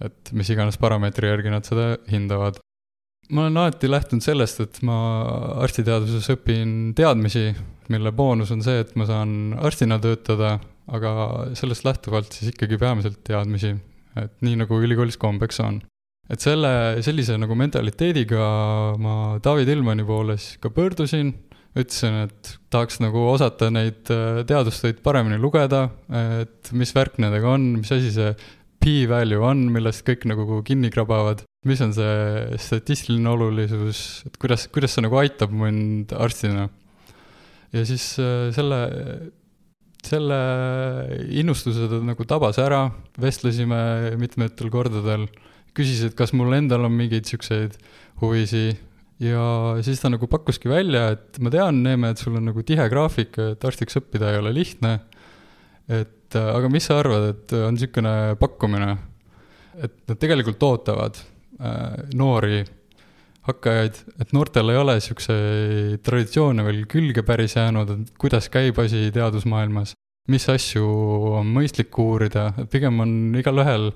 et 0.00 0.30
mis 0.32 0.50
iganes 0.52 0.76
parameetri 0.76 1.28
järgi 1.28 1.50
nad 1.50 1.64
seda 1.64 1.96
hindavad 2.12 2.60
ma 3.30 3.46
olen 3.46 3.58
alati 3.60 3.90
lähtunud 3.90 4.24
sellest, 4.24 4.60
et 4.62 4.78
ma 4.86 4.96
arstiteaduses 5.64 6.28
õpin 6.36 6.92
teadmisi, 6.96 7.48
mille 7.92 8.12
boonus 8.14 8.52
on 8.54 8.62
see, 8.64 8.80
et 8.82 8.94
ma 8.98 9.06
saan 9.08 9.56
arstina 9.56 9.98
töötada, 10.02 10.56
aga 10.86 11.12
sellest 11.58 11.86
lähtuvalt 11.86 12.34
siis 12.34 12.52
ikkagi 12.52 12.78
peamiselt 12.78 13.22
teadmisi, 13.26 13.72
et 14.18 14.34
nii 14.46 14.60
nagu 14.62 14.78
ülikoolis 14.82 15.18
kombeks 15.20 15.60
on. 15.64 15.82
et 16.26 16.42
selle, 16.42 16.98
sellise 17.06 17.36
nagu 17.38 17.54
mentaliteediga 17.54 18.46
ma 18.98 19.38
Taavi 19.42 19.62
Tillmanni 19.66 20.02
poole 20.06 20.34
siis 20.42 20.58
ka 20.58 20.72
pöördusin, 20.74 21.30
ütlesin, 21.76 22.16
et 22.26 22.56
tahaks 22.72 22.98
nagu 22.98 23.22
osata 23.30 23.68
neid 23.70 24.10
äh, 24.10 24.40
teadustöid 24.48 25.02
paremini 25.04 25.38
lugeda, 25.38 25.84
et 26.40 26.72
mis 26.72 26.94
värk 26.96 27.20
nendega 27.22 27.52
on, 27.52 27.68
mis 27.78 27.92
asi 27.94 28.10
see 28.14 28.32
p-value 28.82 29.38
on, 29.42 29.68
millest 29.74 30.02
kõik 30.06 30.26
nagu 30.30 30.62
kinni 30.66 30.90
krabavad 30.94 31.44
mis 31.66 31.82
on 31.82 31.92
see 31.94 32.58
statistiline 32.62 33.30
olulisus, 33.30 34.02
et 34.28 34.38
kuidas, 34.40 34.66
kuidas 34.72 34.94
see 34.94 35.04
nagu 35.04 35.18
aitab 35.20 35.54
mind 35.54 36.14
arstina. 36.16 36.68
ja 37.74 37.82
siis 37.88 38.04
äh, 38.22 38.48
selle, 38.54 38.80
selle 40.06 40.38
innustuse 41.34 41.88
ta 41.90 42.00
nagu 42.06 42.26
tabas 42.28 42.60
ära, 42.62 42.86
vestlesime 43.20 44.16
mitmetel 44.20 44.70
kordadel, 44.72 45.26
küsis, 45.76 46.04
et 46.06 46.16
kas 46.16 46.32
mul 46.36 46.54
endal 46.56 46.86
on 46.86 46.94
mingeid 46.96 47.26
siukseid 47.28 47.76
huvisi 48.22 48.70
ja 49.20 49.76
siis 49.84 50.00
ta 50.00 50.10
nagu 50.12 50.28
pakkuski 50.30 50.70
välja, 50.70 51.10
et 51.16 51.40
ma 51.42 51.52
tean, 51.52 51.82
Neeme, 51.84 52.12
et 52.12 52.22
sul 52.22 52.38
on 52.38 52.46
nagu 52.48 52.64
tihe 52.66 52.86
graafik, 52.92 53.36
et 53.42 53.64
arstiks 53.64 53.98
õppida 54.00 54.32
ei 54.32 54.40
ole 54.40 54.54
lihtne. 54.56 54.98
et 55.86 56.34
aga 56.34 56.68
mis 56.68 56.82
sa 56.86 56.98
arvad, 56.98 57.30
et 57.30 57.52
on 57.54 57.74
niisugune 57.74 58.34
pakkumine, 58.40 58.96
et 59.78 59.96
nad 60.08 60.18
tegelikult 60.18 60.62
ootavad 60.66 61.18
äh, 61.20 61.35
noori 62.14 62.64
hakkajaid, 63.46 63.98
et 64.20 64.32
noortel 64.34 64.72
ei 64.72 64.80
ole 64.80 64.96
niisuguseid 64.98 66.02
traditsioone 66.06 66.64
veel 66.66 66.82
külge 66.90 67.22
päris 67.26 67.56
jäänud, 67.56 67.92
et 67.92 68.14
kuidas 68.20 68.48
käib 68.52 68.78
asi 68.82 69.06
teadusmaailmas, 69.14 69.94
mis 70.32 70.46
asju 70.50 70.86
on 71.38 71.52
mõistlik 71.54 71.94
uurida, 72.02 72.48
et 72.58 72.70
pigem 72.72 72.98
on 73.04 73.12
igalühel 73.38 73.92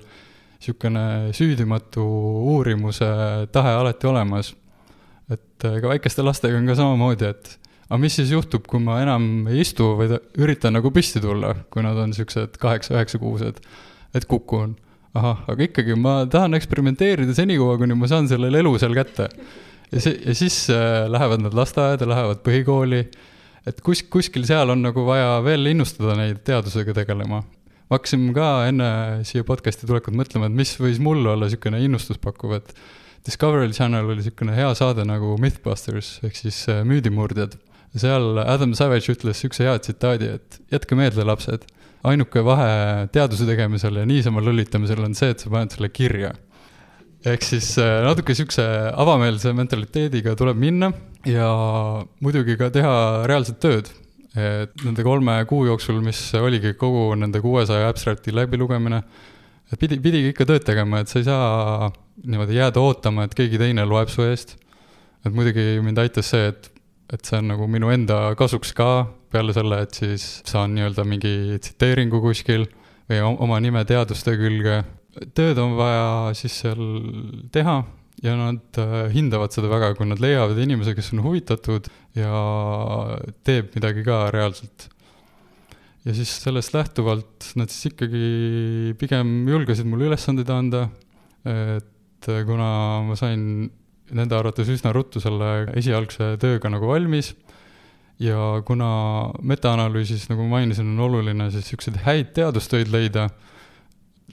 niisugune 0.61 1.33
süüdimatu 1.35 2.03
uurimuse 2.53 3.09
tahe 3.51 3.73
alati 3.79 4.07
olemas. 4.07 4.55
et 5.31 5.63
ega 5.63 5.87
väikeste 5.87 6.23
lastega 6.25 6.57
on 6.59 6.65
ka 6.67 6.73
samamoodi, 6.75 7.27
et 7.29 7.51
aga 7.87 7.99
mis 8.01 8.15
siis 8.17 8.33
juhtub, 8.33 8.65
kui 8.67 8.81
ma 8.83 8.97
enam 8.99 9.47
ei 9.47 9.61
istu, 9.63 9.93
vaid 9.95 10.17
üritan 10.35 10.75
nagu 10.75 10.91
püsti 10.91 11.21
tulla, 11.23 11.53
kui 11.71 11.83
nad 11.85 11.95
on 11.95 12.11
niisugused 12.11 12.57
kaheksa-üheksakuused, 12.59 13.61
et 14.15 14.27
kukun 14.27 14.75
ahah, 15.17 15.43
aga 15.51 15.67
ikkagi 15.67 15.95
ma 15.99 16.21
tahan 16.31 16.55
eksperimenteerida 16.57 17.35
senikaua, 17.35 17.77
kuni 17.81 17.97
ma 17.97 18.09
saan 18.11 18.29
selle 18.31 18.51
lelu 18.53 18.71
seal 18.79 18.95
kätte. 18.95 19.27
ja 19.91 20.03
see, 20.03 20.15
ja 20.25 20.35
siis 20.37 20.63
äh, 20.71 21.07
lähevad 21.11 21.43
nad 21.43 21.55
lasteaeda, 21.57 22.07
lähevad 22.07 22.43
põhikooli, 22.45 23.01
et 23.67 23.81
kus, 23.85 24.03
kuskil 24.07 24.45
seal 24.47 24.71
on 24.71 24.83
nagu 24.85 25.03
vaja 25.07 25.39
veel 25.45 25.67
innustada 25.73 26.15
neid 26.19 26.39
teadusega 26.47 26.95
tegelema. 27.01 27.41
ma 27.43 27.97
hakkasin 27.97 28.29
ka 28.35 28.47
enne 28.69 28.91
siia 29.27 29.43
podcast'i 29.47 29.89
tulekut 29.89 30.15
mõtlema, 30.15 30.47
et 30.47 30.55
mis 30.63 30.77
võis 30.79 31.01
mul 31.03 31.25
olla 31.25 31.43
niisugune 31.43 31.83
innustuspakkuv, 31.87 32.55
et 32.61 32.73
Discovery 33.27 33.69
Channel 33.75 34.07
oli 34.07 34.21
niisugune 34.21 34.55
hea 34.55 34.71
saade 34.79 35.03
nagu 35.05 35.35
Mythbusters 35.41 36.21
ehk 36.23 36.39
siis 36.39 36.63
äh, 36.71 36.85
müüdimurdjad. 36.87 37.59
seal 37.99 38.39
Adam 38.39 38.71
Savage 38.79 39.11
ütles 39.11 39.35
niisuguse 39.35 39.67
hea 39.67 39.75
tsitaadi, 39.83 40.33
et 40.39 40.61
jätke 40.71 40.95
meelde, 40.95 41.27
lapsed 41.27 41.67
ainuke 42.07 42.43
vahe 42.45 43.07
teaduse 43.13 43.45
tegemisel 43.45 44.01
ja 44.01 44.07
niisama 44.09 44.41
lollitamisel 44.43 45.03
on 45.05 45.15
see, 45.17 45.33
et 45.33 45.43
sa 45.43 45.51
paned 45.53 45.73
selle 45.75 45.91
kirja. 45.93 46.33
ehk 47.25 47.43
siis 47.45 47.75
äh, 47.77 47.99
natuke 48.01 48.33
niisuguse 48.33 48.63
avameelse 48.97 49.51
mentaliteediga 49.53 50.33
tuleb 50.35 50.57
minna 50.57 50.89
ja 51.29 51.49
muidugi 52.19 52.57
ka 52.57 52.71
teha 52.73 52.93
reaalset 53.29 53.59
tööd. 53.61 53.91
et 54.31 54.85
nende 54.85 55.03
kolme 55.03 55.33
kuu 55.45 55.65
jooksul, 55.67 55.99
mis 56.01 56.19
oligi 56.39 56.73
kogu 56.79 57.11
nende 57.19 57.41
kuuesaja 57.43 57.89
abstract'i 57.91 58.31
läbilugemine, 58.31 59.01
et 59.67 59.79
pidi, 59.79 59.97
pidigi 59.99 60.31
ikka 60.31 60.47
tööd 60.47 60.63
tegema, 60.63 61.01
et 61.01 61.11
sa 61.11 61.19
ei 61.19 61.25
saa 61.27 61.89
niimoodi 62.23 62.55
jääda 62.55 62.79
ootama, 62.79 63.25
et 63.27 63.35
keegi 63.35 63.59
teine 63.59 63.83
loeb 63.85 64.07
su 64.09 64.23
eest. 64.23 64.55
et 65.25 65.33
muidugi 65.35 65.81
mind 65.83 65.99
aitas 65.99 66.31
see, 66.31 66.47
et, 66.47 66.71
et 67.11 67.25
see 67.27 67.37
on 67.37 67.51
nagu 67.51 67.67
minu 67.67 67.91
enda 67.91 68.31
kasuks 68.39 68.71
ka, 68.73 68.87
peale 69.31 69.55
selle, 69.55 69.81
et 69.85 69.97
siis 69.97 70.27
saan 70.47 70.75
nii-öelda 70.75 71.05
mingi 71.07 71.33
tsiteeringu 71.61 72.21
kuskil 72.23 72.67
või 73.09 73.21
oma 73.31 73.59
nime 73.63 73.83
teadustöö 73.87 74.37
külge. 74.39 74.83
tööd 75.35 75.59
on 75.59 75.75
vaja 75.79 76.31
siis 76.37 76.61
seal 76.63 76.83
teha 77.51 77.81
ja 78.23 78.35
nad 78.37 78.79
äh, 78.79 79.09
hindavad 79.13 79.53
seda 79.53 79.69
väga, 79.71 79.93
kui 79.97 80.07
nad 80.07 80.21
leiavad 80.21 80.59
inimese, 80.61 80.93
kes 80.95 81.11
on 81.15 81.23
huvitatud 81.25 81.89
ja 82.15 82.31
teeb 83.47 83.75
midagi 83.75 84.05
ka 84.05 84.23
reaalselt. 84.33 84.89
ja 86.05 86.15
siis 86.17 86.33
sellest 86.43 86.73
lähtuvalt 86.73 87.51
nad 87.59 87.69
siis 87.69 87.91
ikkagi 87.91 88.95
pigem 88.99 89.47
julgesid 89.49 89.85
mulle 89.89 90.09
ülesandeid 90.09 90.49
anda, 90.49 90.87
et 91.45 92.29
kuna 92.45 92.71
ma 93.05 93.17
sain 93.17 93.69
nende 94.11 94.35
arvates 94.37 94.69
üsna 94.69 94.91
ruttu 94.93 95.21
selle 95.23 95.71
esialgse 95.77 96.35
tööga 96.41 96.71
nagu 96.73 96.89
valmis 96.89 97.31
ja 98.21 98.61
kuna 98.65 98.89
metaanalüüsis, 99.41 100.27
nagu 100.29 100.45
ma 100.45 100.59
mainisin, 100.59 100.93
on 100.93 101.05
oluline 101.07 101.49
siis 101.51 101.65
niisuguseid 101.65 102.01
häid 102.05 102.33
teadustöid 102.37 102.91
leida, 102.93 103.27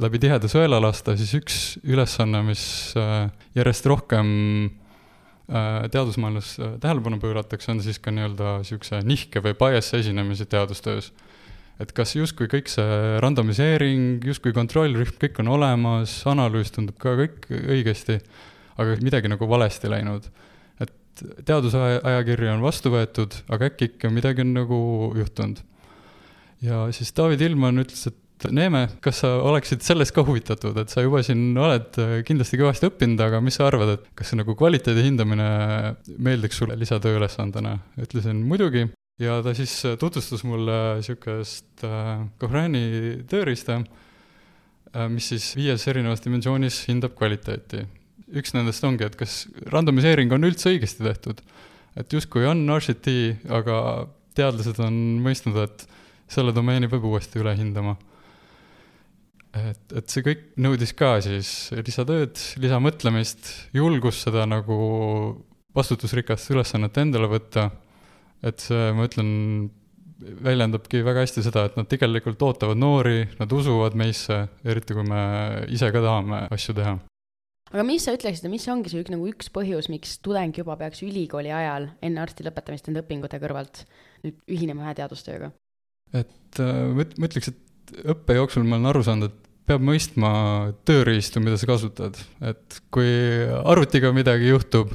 läbi 0.02 0.20
tiheda 0.22 0.50
sõela 0.50 0.80
lasta, 0.82 1.16
siis 1.18 1.32
üks 1.38 1.60
ülesanne, 1.86 2.42
mis 2.46 2.62
äh, 2.98 3.30
järjest 3.56 3.88
rohkem 3.88 4.28
äh, 4.66 5.86
teadusmaailmas 5.94 6.52
äh, 6.60 6.74
tähelepanu 6.82 7.20
pööratakse, 7.22 7.72
on 7.72 7.80
siis 7.84 8.00
ka 8.02 8.12
nii-öelda 8.14 8.58
niisuguse 8.62 9.00
nihke 9.08 9.42
või 9.44 9.56
bias 9.58 9.90
esinemisi 9.96 10.46
teadustöös. 10.46 11.12
et 11.80 11.92
kas 11.94 12.16
justkui 12.16 12.48
kõik 12.50 12.68
see 12.68 13.18
randomiseering, 13.22 14.24
justkui 14.26 14.52
kontrollrühm, 14.52 15.16
kõik 15.22 15.40
on 15.40 15.48
olemas, 15.54 16.20
analüüs 16.26 16.74
tundub 16.74 16.98
ka 16.98 17.14
kõik 17.16 17.46
õigesti, 17.48 18.18
aga 18.76 18.98
midagi 19.02 19.30
nagu 19.30 19.48
valesti 19.48 19.90
läinud 19.90 20.28
et 21.18 21.44
teadusajakirja 21.48 22.54
on 22.54 22.64
vastu 22.64 22.92
võetud, 22.94 23.34
aga 23.50 23.68
äkki 23.72 23.92
ikka 23.92 24.12
midagi 24.14 24.44
on 24.44 24.54
nagu 24.56 24.78
juhtunud. 25.18 25.60
ja 26.62 26.86
siis 26.94 27.12
David 27.16 27.44
Ilman 27.48 27.84
ütles, 27.84 28.06
et 28.10 28.24
Neeme, 28.54 28.84
kas 29.02 29.24
sa 29.24 29.32
oleksid 29.42 29.82
sellest 29.82 30.14
ka 30.14 30.22
huvitatud, 30.22 30.76
et 30.78 30.92
sa 30.92 31.02
juba 31.02 31.24
siin 31.26 31.56
oled 31.58 31.96
kindlasti 32.22 32.60
kõvasti 32.60 32.86
õppinud, 32.86 33.18
aga 33.24 33.40
mis 33.42 33.58
sa 33.58 33.66
arvad, 33.66 33.96
et 33.96 34.04
kas 34.14 34.30
see 34.30 34.38
nagu 34.38 34.54
kvaliteedi 34.54 35.02
hindamine 35.08 35.48
meeldiks 36.22 36.60
sulle 36.62 36.78
lisatööülesandena? 36.78 37.74
ütlesin 37.98 38.44
muidugi 38.46 38.84
ja 39.18 39.40
ta 39.42 39.54
siis 39.58 39.74
tutvustas 39.98 40.44
mulle 40.46 40.78
niisugust 41.00 41.84
äh, 41.86 42.22
Kohrani 42.38 42.84
tööriista, 43.30 43.80
äh, 43.82 45.08
mis 45.10 45.32
siis 45.32 45.50
viies 45.58 45.86
erinevas 45.90 46.22
dimensioonis 46.22 46.84
hindab 46.92 47.18
kvaliteeti 47.18 47.82
üks 48.36 48.52
nendest 48.54 48.84
ongi, 48.84 49.06
et 49.06 49.16
kas 49.18 49.46
randomiseering 49.72 50.32
on 50.34 50.48
üldse 50.48 50.72
õigesti 50.72 51.04
tehtud. 51.06 51.40
et 51.98 52.12
justkui 52.12 52.44
on 52.46 52.60
RCT, 52.70 53.14
aga 53.50 53.78
teadlased 54.38 54.78
on 54.84 54.94
mõistnud, 55.24 55.56
et 55.64 55.86
selle 56.30 56.52
domeeni 56.54 56.90
peab 56.90 57.06
uuesti 57.08 57.40
üle 57.40 57.54
hindama. 57.58 57.96
et, 59.56 59.96
et 59.96 60.12
see 60.12 60.22
kõik 60.26 60.44
nõudis 60.60 60.92
ka 60.94 61.16
siis 61.24 61.72
lisatööd, 61.72 62.36
lisamõtlemist, 62.62 63.50
julgust 63.74 64.28
seda 64.28 64.44
nagu 64.46 64.78
vastutusrikast 65.74 66.52
ülesannet 66.52 66.96
endale 67.00 67.30
võtta, 67.30 67.70
et 68.44 68.60
see, 68.62 68.92
ma 68.94 69.08
ütlen, 69.08 69.30
väljendabki 70.18 71.00
väga 71.06 71.22
hästi 71.24 71.44
seda, 71.46 71.68
et 71.68 71.76
nad 71.78 71.86
tegelikult 71.90 72.42
ootavad 72.42 72.78
noori, 72.78 73.22
nad 73.38 73.52
usuvad 73.54 73.94
meisse, 73.98 74.44
eriti 74.66 74.94
kui 74.94 75.06
me 75.06 75.20
ise 75.70 75.90
ka 75.94 76.02
tahame 76.02 76.46
asju 76.54 76.74
teha 76.74 76.98
aga 77.72 77.84
mis 77.86 78.04
sa 78.06 78.14
ütleksid, 78.16 78.48
mis 78.52 78.66
ongi 78.72 78.92
see 78.92 79.02
üks, 79.02 79.12
nagu 79.14 79.28
üks 79.30 79.50
põhjus, 79.54 79.90
miks 79.92 80.18
tudeng 80.24 80.56
juba 80.56 80.76
peaks 80.80 81.02
ülikooli 81.06 81.52
ajal 81.54 81.90
enne 82.04 82.22
arsti 82.24 82.46
lõpetamist 82.46 82.90
enda 82.90 83.04
õpingute 83.04 83.40
kõrvalt 83.42 83.84
nüüd 84.24 84.38
ühinema 84.50 84.86
ühe 84.86 84.94
teadustööga? 84.98 85.52
et 86.16 86.62
äh, 86.62 86.84
ma 86.94 87.28
ütleks, 87.28 87.52
et 87.52 88.00
õppe 88.14 88.38
jooksul 88.38 88.64
ma 88.64 88.78
olen 88.78 88.90
aru 88.92 89.04
saanud, 89.04 89.32
et 89.32 89.48
peab 89.68 89.84
mõistma 89.84 90.30
tööriistu, 90.88 91.42
mida 91.44 91.58
sa 91.60 91.68
kasutad, 91.68 92.16
et 92.40 92.80
kui 92.94 93.10
arvutiga 93.60 94.14
midagi 94.16 94.48
juhtub 94.48 94.94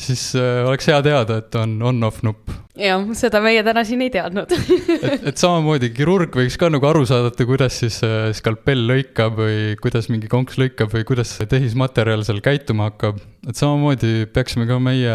siis 0.00 0.22
äh, 0.38 0.62
oleks 0.68 0.88
hea 0.90 0.98
teada, 1.04 1.40
et 1.42 1.56
on 1.58 1.76
on-off 1.90 2.22
nupp. 2.26 2.52
jah, 2.80 3.02
seda 3.18 3.42
meie 3.44 3.62
täna 3.66 3.82
siin 3.86 4.02
ei 4.04 4.12
teadnud 4.12 4.52
et, 4.54 5.26
et 5.32 5.40
samamoodi 5.40 5.90
kirurg 5.94 6.36
võiks 6.40 6.56
ka 6.60 6.70
nagu 6.72 6.88
aru 6.88 7.04
saadata, 7.08 7.46
kuidas 7.48 7.80
siis 7.82 8.00
äh, 8.06 8.30
skalpell 8.36 8.86
lõikab 8.90 9.36
või 9.40 9.74
kuidas 9.82 10.10
mingi 10.12 10.30
konks 10.32 10.58
lõikab 10.60 10.92
või 10.94 11.04
kuidas 11.08 11.34
tehismaterjal 11.50 12.24
seal 12.26 12.40
käituma 12.44 12.90
hakkab. 12.90 13.20
et 13.48 13.60
samamoodi 13.60 14.30
peaksime 14.34 14.68
ka 14.70 14.80
meie 14.82 15.12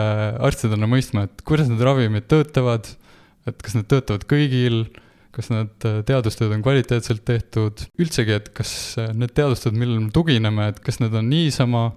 arstidena 0.50 0.90
mõistma, 0.92 1.26
et 1.30 1.46
kuidas 1.48 1.72
need 1.72 1.84
ravimid 1.86 2.30
töötavad, 2.32 2.92
et 3.50 3.60
kas 3.62 3.78
need 3.78 3.90
töötavad 3.92 4.28
kõigil, 4.30 4.86
kas 5.36 5.52
need 5.52 5.90
äh, 5.90 6.02
teadustööd 6.08 6.54
on 6.56 6.64
kvaliteetselt 6.66 7.26
tehtud, 7.28 7.88
üldsegi, 8.00 8.40
et 8.40 8.54
kas 8.56 8.72
need 9.18 9.36
teadustööd, 9.36 9.76
millele 9.78 10.08
me 10.08 10.16
tugineme, 10.16 10.72
et 10.72 10.82
kas 10.84 11.02
need 11.04 11.16
on 11.18 11.32
niisama 11.32 11.90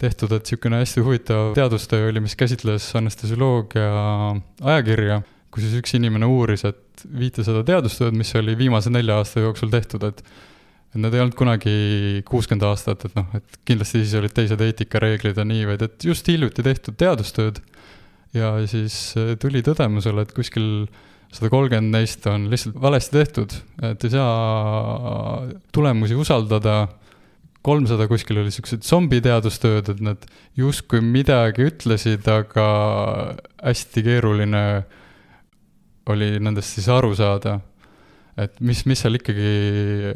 tehtud, 0.00 0.32
et 0.34 0.48
niisugune 0.48 0.80
hästi 0.82 1.04
huvitav 1.04 1.52
teadustöö 1.56 2.08
oli, 2.10 2.22
mis 2.24 2.34
käsitles 2.38 2.88
anestesioloogia 2.98 3.90
ajakirja, 4.62 5.20
kus 5.54 5.66
siis 5.66 5.78
üks 5.82 5.94
inimene 5.98 6.28
uuris, 6.30 6.64
et 6.68 7.06
viitesada 7.18 7.62
teadustööd, 7.66 8.16
mis 8.16 8.32
oli 8.38 8.56
viimase 8.58 8.92
nelja 8.92 9.20
aasta 9.20 9.44
jooksul 9.44 9.72
tehtud, 9.74 10.06
et 10.10 10.24
et 10.94 11.00
need 11.02 11.14
ei 11.16 11.24
olnud 11.24 11.34
kunagi 11.34 11.70
kuuskümmend 12.28 12.62
aastat, 12.68 13.08
et 13.08 13.16
noh, 13.18 13.26
et 13.34 13.56
kindlasti 13.66 14.04
siis 14.04 14.12
olid 14.14 14.30
teised 14.34 14.60
eetikareeglid 14.62 15.40
ja 15.40 15.46
nii, 15.46 15.64
vaid 15.72 15.82
et 15.82 16.06
just 16.06 16.28
hiljuti 16.30 16.62
tehtud 16.62 16.94
teadustööd. 17.00 17.58
Ja 18.34 18.52
siis 18.70 18.94
tuli 19.42 19.62
tõdemusele, 19.66 20.22
et 20.22 20.34
kuskil 20.34 20.86
sada 21.34 21.50
kolmkümmend 21.50 21.94
neist 21.94 22.26
on 22.30 22.46
lihtsalt 22.50 22.78
valesti 22.82 23.18
tehtud, 23.18 23.56
et 23.90 24.06
ei 24.06 24.14
saa 24.14 25.42
tulemusi 25.74 26.14
usaldada 26.18 26.76
kolmsada 27.64 28.06
kuskil 28.10 28.42
oli 28.42 28.52
siuksed 28.52 28.84
zombiteadustööd, 28.84 29.88
et 29.94 30.00
nad 30.04 30.26
justkui 30.58 31.00
midagi 31.04 31.64
ütlesid, 31.70 32.26
aga 32.28 32.66
hästi 33.64 34.04
keeruline 34.04 34.64
oli 36.12 36.34
nendest 36.44 36.76
siis 36.76 36.90
aru 36.92 37.14
saada. 37.16 37.60
et 38.36 38.58
mis, 38.60 38.82
mis 38.86 38.98
seal 38.98 39.14
ikkagi 39.14 40.12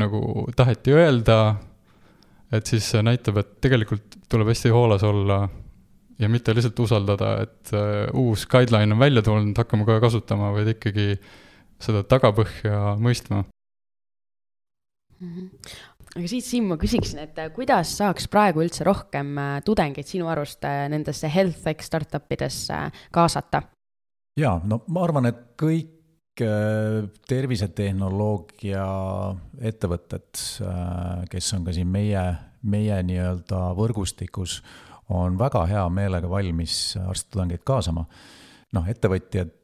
nagu 0.00 0.48
taheti 0.58 0.92
öelda, 0.92 1.38
et 2.52 2.66
siis 2.66 2.88
see 2.90 3.02
näitab, 3.06 3.38
et 3.40 3.52
tegelikult 3.62 4.18
tuleb 4.28 4.50
hästi 4.50 4.72
hoolas 4.74 5.06
olla 5.06 5.44
ja 6.18 6.28
mitte 6.28 6.54
lihtsalt 6.54 6.78
usaldada, 6.82 7.30
et 7.46 7.72
uh, 7.72 8.10
uus 8.26 8.44
guideline 8.50 8.94
on 8.94 9.00
välja 9.00 9.22
tulnud, 9.22 9.56
hakkame 9.56 9.86
kohe 9.86 10.02
kasutama, 10.02 10.50
vaid 10.54 10.74
ikkagi 10.74 11.14
seda 11.82 12.04
tagapõhja 12.10 12.98
mõistma 13.00 13.44
mm. 15.20 15.32
-hmm 15.32 15.83
aga 16.14 16.28
siit, 16.30 16.46
Siim, 16.46 16.68
ma 16.70 16.76
küsiksin, 16.80 17.18
et 17.24 17.38
äh, 17.42 17.50
kuidas 17.54 17.96
saaks 17.98 18.28
praegu 18.30 18.62
üldse 18.64 18.86
rohkem 18.86 19.34
äh, 19.40 19.56
tudengeid 19.66 20.06
sinu 20.08 20.30
arust 20.30 20.62
nendesse 20.64 21.30
health 21.30 21.64
tech 21.66 21.82
startup 21.86 22.32
idesse 22.34 22.78
kaasata? 23.14 23.62
jaa, 24.38 24.58
no 24.66 24.82
ma 24.94 25.04
arvan, 25.06 25.30
et 25.30 25.42
kõik 25.60 25.90
tervisetehnoloogia 27.30 28.86
ettevõtted, 29.70 30.40
kes 31.30 31.50
on 31.54 31.62
ka 31.62 31.70
siin 31.76 31.86
meie, 31.94 32.24
meie 32.66 32.96
nii-öelda 33.06 33.60
võrgustikus, 33.78 34.56
on 35.14 35.38
väga 35.38 35.62
hea 35.70 35.84
meelega 35.94 36.26
valmis 36.30 36.96
arstitudengeid 36.98 37.62
kaasama. 37.62 38.02
noh, 38.74 38.88
ettevõtjad 38.90 39.54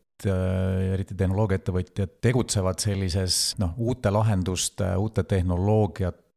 eriti 0.95 1.15
tehnoloogiaettevõtjad 1.19 2.11
tegutsevad 2.23 2.79
sellises 2.79 3.57
noh, 3.59 3.75
uute 3.79 4.11
lahenduste, 4.15 4.93
uute 5.01 5.25
tehnoloogiate 5.25 6.30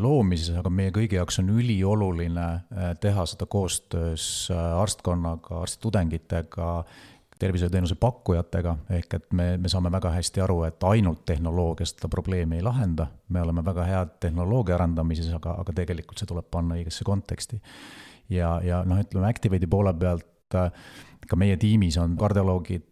loomises, 0.00 0.54
aga 0.58 0.70
meie 0.70 0.92
kõigi 0.94 1.18
jaoks 1.18 1.40
on 1.42 1.50
ülioluline 1.54 2.46
teha 3.00 3.26
seda 3.30 3.46
koostöös 3.50 4.48
arstkonnaga, 4.52 5.60
arstitudengitega 5.62 6.68
tervishoiuteenuse 7.38 7.96
pakkujatega, 8.00 8.76
ehk 8.94 9.16
et 9.18 9.32
me, 9.34 9.46
me 9.58 9.68
saame 9.68 9.90
väga 9.92 10.12
hästi 10.14 10.42
aru, 10.44 10.60
et 10.68 10.84
ainult 10.86 11.24
tehnoloogia 11.26 11.86
seda 11.90 12.08
probleemi 12.08 12.60
ei 12.60 12.64
lahenda, 12.64 13.08
me 13.28 13.42
oleme 13.42 13.64
väga 13.66 13.86
head 13.88 14.14
tehnoloogia 14.22 14.78
arendamises, 14.78 15.32
aga, 15.34 15.56
aga 15.64 15.74
tegelikult 15.82 16.22
see 16.22 16.30
tuleb 16.30 16.46
panna 16.50 16.78
õigesse 16.78 17.04
konteksti. 17.04 17.60
ja, 18.30 18.56
ja 18.64 18.84
noh, 18.86 19.02
ütleme 19.02 19.28
Activate'i 19.28 19.70
poole 19.70 19.92
pealt 19.98 20.30
ka 21.28 21.38
meie 21.40 21.56
tiimis 21.60 21.98
on 22.00 22.16
kardioloogid, 22.20 22.86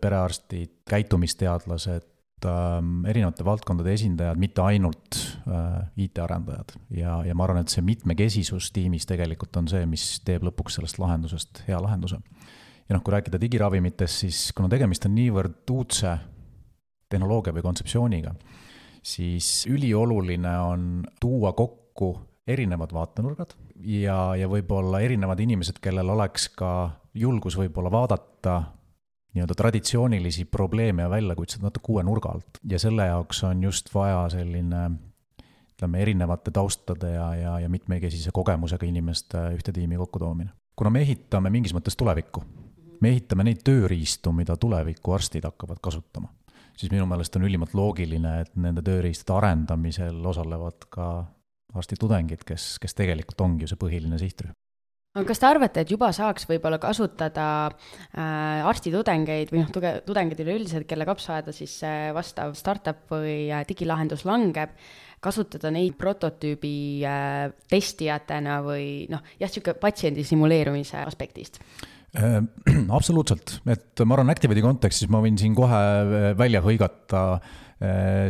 perearstid, 0.00 0.72
käitumisteadlased, 0.90 2.06
ähm, 2.48 3.04
erinevate 3.10 3.44
valdkondade 3.46 3.94
esindajad, 3.94 4.40
mitte 4.40 4.62
ainult 4.64 5.20
äh, 5.48 5.86
IT-arendajad. 6.06 6.76
ja, 6.96 7.20
ja 7.26 7.34
ma 7.34 7.46
arvan, 7.46 7.62
et 7.64 7.72
see 7.72 7.84
mitmekesisus 7.84 8.70
tiimis 8.74 9.08
tegelikult 9.10 9.56
on 9.60 9.70
see, 9.70 9.84
mis 9.90 10.20
teeb 10.26 10.46
lõpuks 10.48 10.78
sellest 10.78 11.00
lahendusest 11.02 11.64
hea 11.68 11.80
lahenduse 11.82 12.20
ja 12.88 12.96
noh, 12.96 13.02
kui 13.04 13.14
rääkida 13.14 13.40
digiravimitest, 13.40 14.24
siis 14.24 14.44
kuna 14.56 14.68
tegemist 14.72 15.06
on 15.08 15.16
niivõrd 15.16 15.72
uudse 15.72 16.16
tehnoloogia 17.12 17.54
või 17.54 17.64
kontseptsiooniga, 17.64 18.34
siis 19.04 19.64
ülioluline 19.70 20.54
on 20.64 20.86
tuua 21.20 21.52
kokku 21.56 22.14
erinevad 22.46 22.92
vaatenurgad 22.92 23.54
ja, 23.88 24.34
ja 24.36 24.48
võib-olla 24.50 25.00
erinevad 25.04 25.40
inimesed, 25.40 25.80
kellel 25.84 26.12
oleks 26.12 26.50
ka 26.58 26.70
julgus 27.16 27.56
võib-olla 27.56 27.92
vaadata 27.92 28.58
nii-öelda 29.34 29.54
traditsioonilisi 29.58 30.44
probleeme 30.44 31.02
ja 31.02 31.10
väljakutseid 31.10 31.62
natuke 31.62 31.92
uue 31.92 32.02
nurga 32.02 32.30
alt. 32.34 32.60
ja 32.70 32.78
selle 32.78 33.06
jaoks 33.06 33.44
on 33.44 33.62
just 33.62 33.94
vaja 33.94 34.28
selline 34.30 34.90
ütleme, 35.74 36.02
erinevate 36.02 36.50
taustade 36.50 37.10
ja, 37.14 37.34
ja, 37.34 37.54
ja 37.60 37.68
mitmekesise 37.68 38.30
kogemusega 38.32 38.86
inimeste 38.86 39.48
ühte 39.56 39.72
tiimi 39.72 39.96
kokkutoomine. 39.96 40.50
kuna 40.76 40.90
me 40.90 41.00
ehitame 41.00 41.50
mingis 41.50 41.74
mõttes 41.74 41.98
tulevikku 41.98 42.44
me 43.04 43.12
ehitame 43.12 43.44
neid 43.48 43.60
tööriistu, 43.66 44.32
mida 44.32 44.56
tuleviku 44.60 45.14
arstid 45.16 45.44
hakkavad 45.44 45.80
kasutama. 45.82 46.30
siis 46.76 46.90
minu 46.90 47.06
meelest 47.06 47.36
on 47.36 47.44
ülimalt 47.46 47.74
loogiline, 47.74 48.40
et 48.40 48.56
nende 48.56 48.82
tööriistade 48.82 49.36
arendamisel 49.36 50.26
osalevad 50.26 50.88
ka 50.90 51.08
arstitudengid, 51.74 52.42
kes, 52.46 52.78
kes 52.82 52.94
tegelikult 52.94 53.40
ongi 53.40 53.66
ju 53.66 53.72
see 53.72 53.80
põhiline 53.80 54.18
sihtrühm 54.18 54.54
aga 55.14 55.28
kas 55.28 55.40
te 55.40 55.46
arvate, 55.46 55.84
et 55.84 55.92
juba 55.94 56.08
saaks 56.14 56.48
võib-olla 56.50 56.80
kasutada 56.82 57.46
äh, 57.70 58.66
arstitudengeid 58.66 59.52
või 59.54 59.62
noh, 59.62 59.70
tuge-, 59.74 59.96
tudengeid 60.06 60.42
üleüldiselt, 60.42 60.88
kelle 60.90 61.06
kapsaaeda 61.06 61.54
siis 61.54 61.76
äh, 61.86 62.08
vastav 62.16 62.56
startup 62.58 63.06
või 63.14 63.46
äh, 63.46 63.62
digilahendus 63.68 64.26
langeb, 64.26 64.74
kasutada 65.24 65.70
neid 65.74 65.94
prototüübi 66.00 66.76
äh, 67.06 67.46
testijatena 67.70 68.58
või 68.66 69.06
noh, 69.12 69.22
jah, 69.38 69.46
niisugune 69.46 69.78
patsiendi 69.78 70.26
simuleerumise 70.26 71.04
aspektist? 71.06 71.62
Äh, 72.18 72.40
absoluutselt, 72.98 73.60
et 73.70 74.02
ma 74.02 74.18
arvan, 74.18 74.34
Activate'i 74.34 74.66
kontekstis 74.66 75.10
ma 75.14 75.22
võin 75.22 75.38
siin 75.38 75.54
kohe 75.54 75.78
äh, 75.78 76.32
välja 76.38 76.64
hõigata 76.66 77.26
äh, 77.38 77.62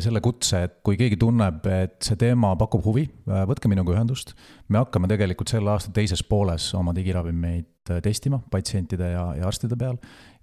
selle 0.05 0.21
kutse, 0.25 0.63
et 0.67 0.77
kui 0.87 0.97
keegi 1.01 1.19
tunneb, 1.21 1.65
et 1.71 1.97
see 2.05 2.19
teema 2.21 2.55
pakub 2.59 2.85
huvi, 2.87 3.05
võtke 3.27 3.71
minuga 3.71 3.95
ühendust. 3.95 4.35
me 4.69 4.81
hakkame 4.81 5.09
tegelikult 5.11 5.53
selle 5.53 5.71
aasta 5.71 5.93
teises 5.95 6.23
pooles 6.27 6.71
oma 6.75 6.95
digiravimeid 6.97 7.93
testima 8.03 8.41
patsientide 8.51 9.11
ja, 9.13 9.27
ja 9.39 9.47
arstide 9.47 9.77
peal. 9.77 9.99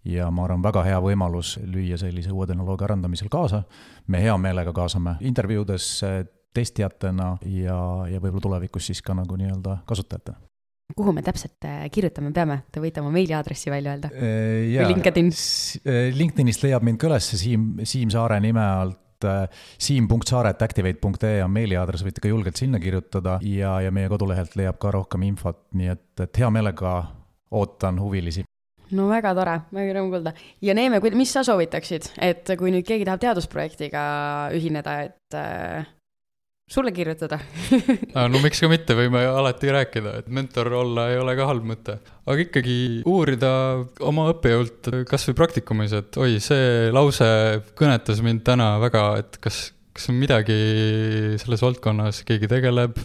ja 0.06 0.30
ma 0.32 0.46
arvan, 0.46 0.64
väga 0.64 0.84
hea 0.84 1.00
võimalus 1.02 1.58
lüüa 1.64 1.98
sellise 1.98 2.32
uue 2.32 2.48
tehnoloogia 2.48 2.90
arendamisel 2.90 3.30
kaasa. 3.30 3.64
me 4.08 4.22
hea 4.22 4.38
meelega 4.38 4.74
kaasame 4.74 5.18
intervjuudesse 5.22 6.14
testijatena 6.54 7.38
ja, 7.46 7.82
ja 8.12 8.20
võib-olla 8.20 8.48
tulevikus 8.48 8.92
siis 8.92 9.02
ka 9.02 9.16
nagu 9.16 9.38
nii-öelda 9.40 9.82
kasutajatena 9.88 10.51
kuhu 10.98 11.14
me 11.16 11.24
täpselt 11.26 11.68
äh, 11.68 11.86
kirjutama 11.94 12.32
peame, 12.36 12.62
te 12.72 12.84
võite 12.84 13.04
oma 13.04 13.12
meiliaadressi 13.14 13.74
välja 13.74 13.96
öelda. 13.96 14.12
Äh, 14.16 14.80
või 14.80 14.96
LinkedIn. 14.96 15.32
Äh, 15.86 16.10
LinkedInist 16.18 16.66
leiab 16.66 16.86
mind 16.88 17.02
ka 17.02 17.12
üles 17.12 17.30
Siim, 17.42 17.62
Siim 17.88 18.10
Saare 18.14 18.42
nime 18.44 18.64
alt 18.64 19.00
siim.saaret.activate.ee 19.22 21.44
on 21.46 21.52
meiliaadress, 21.54 22.02
võite 22.02 22.24
ka 22.24 22.32
julgelt 22.32 22.58
sinna 22.58 22.80
kirjutada. 22.82 23.36
Ja, 23.46 23.76
ja 23.86 23.92
meie 23.94 24.10
kodulehelt 24.10 24.56
leiab 24.58 24.80
ka 24.82 24.90
rohkem 24.96 25.22
infot, 25.28 25.60
nii 25.78 25.92
et, 25.94 26.08
et 26.26 26.40
hea 26.42 26.50
meelega 26.50 26.96
ootan 27.54 28.00
huvilisi. 28.02 28.48
No 28.98 29.06
väga 29.08 29.32
tore, 29.38 29.54
väga 29.72 29.94
rõõm 29.96 30.10
kuulda. 30.12 30.34
ja 30.66 30.74
Neeme, 30.76 31.00
mis 31.16 31.32
sa 31.32 31.46
soovitaksid, 31.48 32.10
et 32.18 32.50
kui 32.60 32.74
nüüd 32.74 32.84
keegi 32.88 33.06
tahab 33.08 33.22
teadusprojektiga 33.24 34.02
ühineda, 34.58 34.98
et 35.06 35.38
sulle 36.72 36.94
kirjutada 36.96 37.40
no 38.32 38.42
miks 38.44 38.62
ka 38.64 38.70
mitte, 38.72 38.96
võime 38.98 39.24
alati 39.28 39.72
rääkida, 39.74 40.16
et 40.22 40.32
mentor 40.32 40.72
olla 40.82 41.10
ei 41.12 41.20
ole 41.22 41.36
ka 41.40 41.48
halb 41.50 41.68
mõte. 41.68 41.98
aga 42.26 42.46
ikkagi 42.46 42.78
uurida 43.10 43.52
oma 44.08 44.30
õppejõult 44.34 44.92
kasvõi 45.10 45.38
praktikumis, 45.38 45.96
et 46.00 46.20
oi, 46.22 46.40
see 46.44 46.92
lause 46.96 47.28
kõnetas 47.80 48.22
mind 48.26 48.46
täna 48.48 48.74
väga, 48.84 49.08
et 49.24 49.42
kas, 49.44 49.64
kas 49.96 50.12
on 50.12 50.20
midagi 50.22 50.60
selles 51.42 51.64
valdkonnas, 51.66 52.24
keegi 52.28 52.50
tegeleb. 52.52 53.00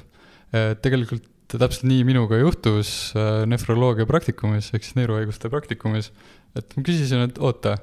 tegelikult 0.82 1.26
täpselt 1.50 1.84
nii 1.86 2.02
minuga 2.06 2.38
juhtus 2.40 3.12
äh, 3.14 3.44
nefroloogia 3.46 4.06
praktikumis 4.08 4.72
ehk 4.74 4.86
siis 4.86 4.96
neeruhaiguste 4.98 5.50
praktikumis, 5.52 6.10
et 6.58 6.72
ma 6.74 6.82
küsisin, 6.86 7.22
et 7.28 7.38
oota 7.38 7.76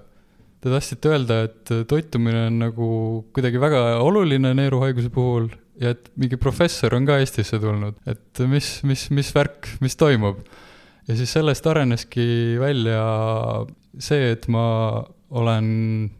te 0.64 0.72
tahtsite 0.72 1.12
öelda, 1.12 1.42
et 1.48 1.72
toitumine 1.88 2.48
on 2.50 2.60
nagu 2.62 2.88
kuidagi 3.36 3.60
väga 3.60 3.84
oluline 4.04 4.54
neeruhaiguse 4.58 5.12
puhul 5.14 5.50
ja 5.82 5.94
et 5.94 6.12
mingi 6.20 6.38
professor 6.42 6.94
on 6.98 7.08
ka 7.08 7.18
Eestisse 7.22 7.60
tulnud, 7.62 7.98
et 8.10 8.44
mis, 8.50 8.68
mis, 8.88 9.08
mis 9.14 9.32
värk, 9.36 9.70
mis 9.84 9.98
toimub. 10.00 10.44
ja 11.08 11.18
siis 11.20 11.34
sellest 11.36 11.66
areneski 11.68 12.58
välja 12.62 13.02
see, 14.00 14.32
et 14.36 14.48
ma 14.52 14.66
olen 15.34 15.70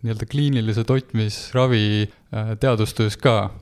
nii-öelda 0.02 0.28
kliinilise 0.30 0.84
toitmisravi 0.90 1.86
äh, 2.04 2.56
teadustöös 2.60 3.18
ka. 3.18 3.54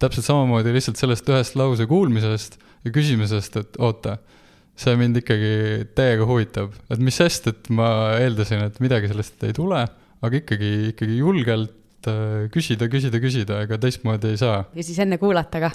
täpselt 0.00 0.24
samamoodi 0.24 0.72
lihtsalt 0.72 0.96
sellest 0.96 1.28
ühest 1.28 1.56
lause 1.60 1.84
kuulmisest 1.86 2.56
ja 2.84 2.92
küsimusest, 2.92 3.56
et 3.60 3.74
oota, 3.84 4.16
see 4.80 4.94
mind 4.96 5.18
ikkagi 5.20 5.50
täiega 5.96 6.24
huvitab, 6.28 6.72
et 6.88 7.02
mis 7.04 7.18
sest, 7.20 7.50
et 7.50 7.68
ma 7.68 8.16
eeldasin, 8.16 8.64
et 8.64 8.80
midagi 8.80 9.10
sellest 9.10 9.44
ei 9.44 9.52
tule, 9.56 9.82
aga 10.20 10.40
ikkagi, 10.40 10.70
ikkagi 10.94 11.18
julgelt 11.20 11.76
Äh, 12.08 12.46
küsida, 12.54 12.88
küsida, 12.88 13.18
küsida, 13.20 13.58
ega 13.66 13.76
teistmoodi 13.80 14.30
ei 14.32 14.38
saa. 14.40 14.62
ja 14.72 14.84
siis 14.86 14.96
enne 15.04 15.18
kuulata 15.20 15.60
ka 15.60 15.68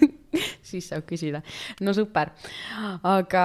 siis 0.68 0.92
saab 0.92 1.02
küsida. 1.08 1.40
no 1.82 1.94
super, 1.96 2.30
aga 3.02 3.42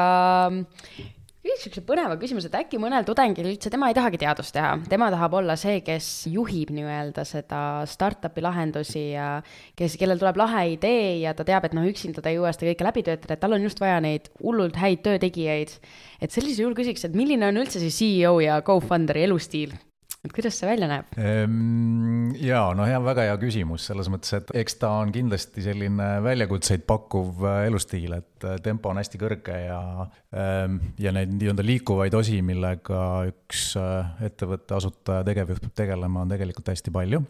küsiks 1.41 1.63
siukse 1.65 1.81
põneva 1.87 2.19
küsimuse, 2.21 2.51
et 2.51 2.59
äkki 2.59 2.77
mõnel 2.77 3.07
tudengil 3.07 3.49
üldse, 3.49 3.71
tema 3.73 3.89
ei 3.89 3.97
tahagi 3.97 4.21
teadust 4.21 4.53
teha, 4.53 4.75
tema 4.91 5.09
tahab 5.09 5.39
olla 5.39 5.57
see, 5.57 5.79
kes 5.81 6.29
juhib 6.29 6.69
nii-öelda 6.77 7.25
seda 7.25 7.61
startup'i 7.89 8.45
lahendusi 8.45 9.07
ja 9.15 9.33
kes, 9.77 9.97
kellel 9.97 10.21
tuleb 10.21 10.37
lahe 10.37 10.67
idee 10.75 11.21
ja 11.23 11.33
ta 11.33 11.47
teab, 11.47 11.65
et 11.65 11.73
noh, 11.73 11.89
üksinda 11.89 12.21
ta 12.21 12.29
ei 12.29 12.37
jõua 12.37 12.53
seda 12.53 12.69
kõike 12.69 12.91
läbi 12.91 13.07
töötada, 13.09 13.33
et 13.33 13.41
tal 13.41 13.57
on 13.57 13.65
just 13.65 13.81
vaja 13.81 13.97
neid 14.03 14.29
hullult 14.43 14.77
häid 14.77 15.01
töötegijaid. 15.09 15.79
et 16.21 16.29
sellisel 16.29 16.67
juhul 16.67 16.77
küsiks, 16.77 17.09
et 17.09 17.17
milline 17.17 17.49
on 17.49 17.63
üldse 17.65 17.81
siis 17.81 17.97
CEO 17.97 18.37
ja 18.45 18.61
co-founder'i 18.61 19.25
elustiil? 19.25 19.73
Et 20.21 20.33
kuidas 20.35 20.57
see 20.59 20.69
välja 20.69 20.89
näeb 20.89 21.15
ehm,? 21.17 22.33
jaa, 22.41 22.71
no 22.77 22.85
hea, 22.87 22.99
väga 23.03 23.25
hea 23.27 23.37
küsimus, 23.41 23.87
selles 23.89 24.09
mõttes, 24.11 24.35
et 24.37 24.53
eks 24.61 24.77
ta 24.81 24.91
on 25.01 25.11
kindlasti 25.13 25.63
selline 25.65 26.09
väljakutseid 26.25 26.85
pakkuv 26.89 27.41
äh, 27.47 27.63
elustiil, 27.69 28.13
et 28.19 28.45
äh, 28.47 28.59
tempo 28.63 28.91
on 28.91 29.01
hästi 29.01 29.21
kõrge 29.21 29.57
ja 29.63 29.81
ehm, 30.29 30.77
ja 31.01 31.13
neid 31.15 31.33
nii-öelda 31.33 31.65
liikuvaid 31.65 32.15
osi, 32.17 32.39
millega 32.45 33.01
üks 33.31 33.71
äh, 33.81 34.13
ettevõtte 34.29 34.77
asutaja, 34.77 35.25
tegevjuht 35.27 35.65
peab 35.65 35.75
tegelema, 35.83 36.23
on 36.23 36.31
tegelikult 36.35 36.71
hästi 36.73 36.93
palju 36.93 37.23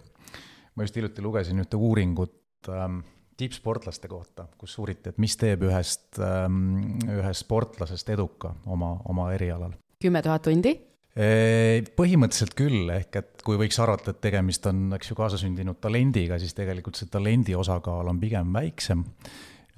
ma 0.75 0.87
just 0.87 0.99
hiljuti 0.99 1.23
lugesin 1.23 1.63
ühte 1.63 1.79
uuringut 1.79 2.71
ähm, 2.71 3.01
tippsportlaste 3.39 4.11
kohta, 4.11 4.45
kus 4.59 4.75
uuriti, 4.79 5.11
et 5.11 5.19
mis 5.21 5.33
teeb 5.39 5.63
ühest 5.65 6.19
ühest 6.19 7.45
sportlasest 7.47 8.11
eduka 8.13 8.53
oma, 8.69 8.93
oma 9.09 9.31
erialal. 9.33 9.73
kümme 10.01 10.21
tuhat 10.21 10.45
tundi? 10.45 10.75
Põhimõtteliselt 11.11 12.53
küll, 12.55 12.87
ehk 12.93 13.17
et 13.19 13.41
kui 13.43 13.57
võiks 13.59 13.75
arvata, 13.83 14.13
et 14.13 14.21
tegemist 14.23 14.63
on, 14.69 14.85
eks 14.95 15.11
ju, 15.11 15.17
kaasasündinud 15.19 15.81
talendiga, 15.83 16.37
siis 16.39 16.55
tegelikult 16.55 16.95
see 16.95 17.11
talendi 17.11 17.55
osakaal 17.57 18.07
on 18.07 18.19
pigem 18.21 18.53
väiksem. 18.55 19.03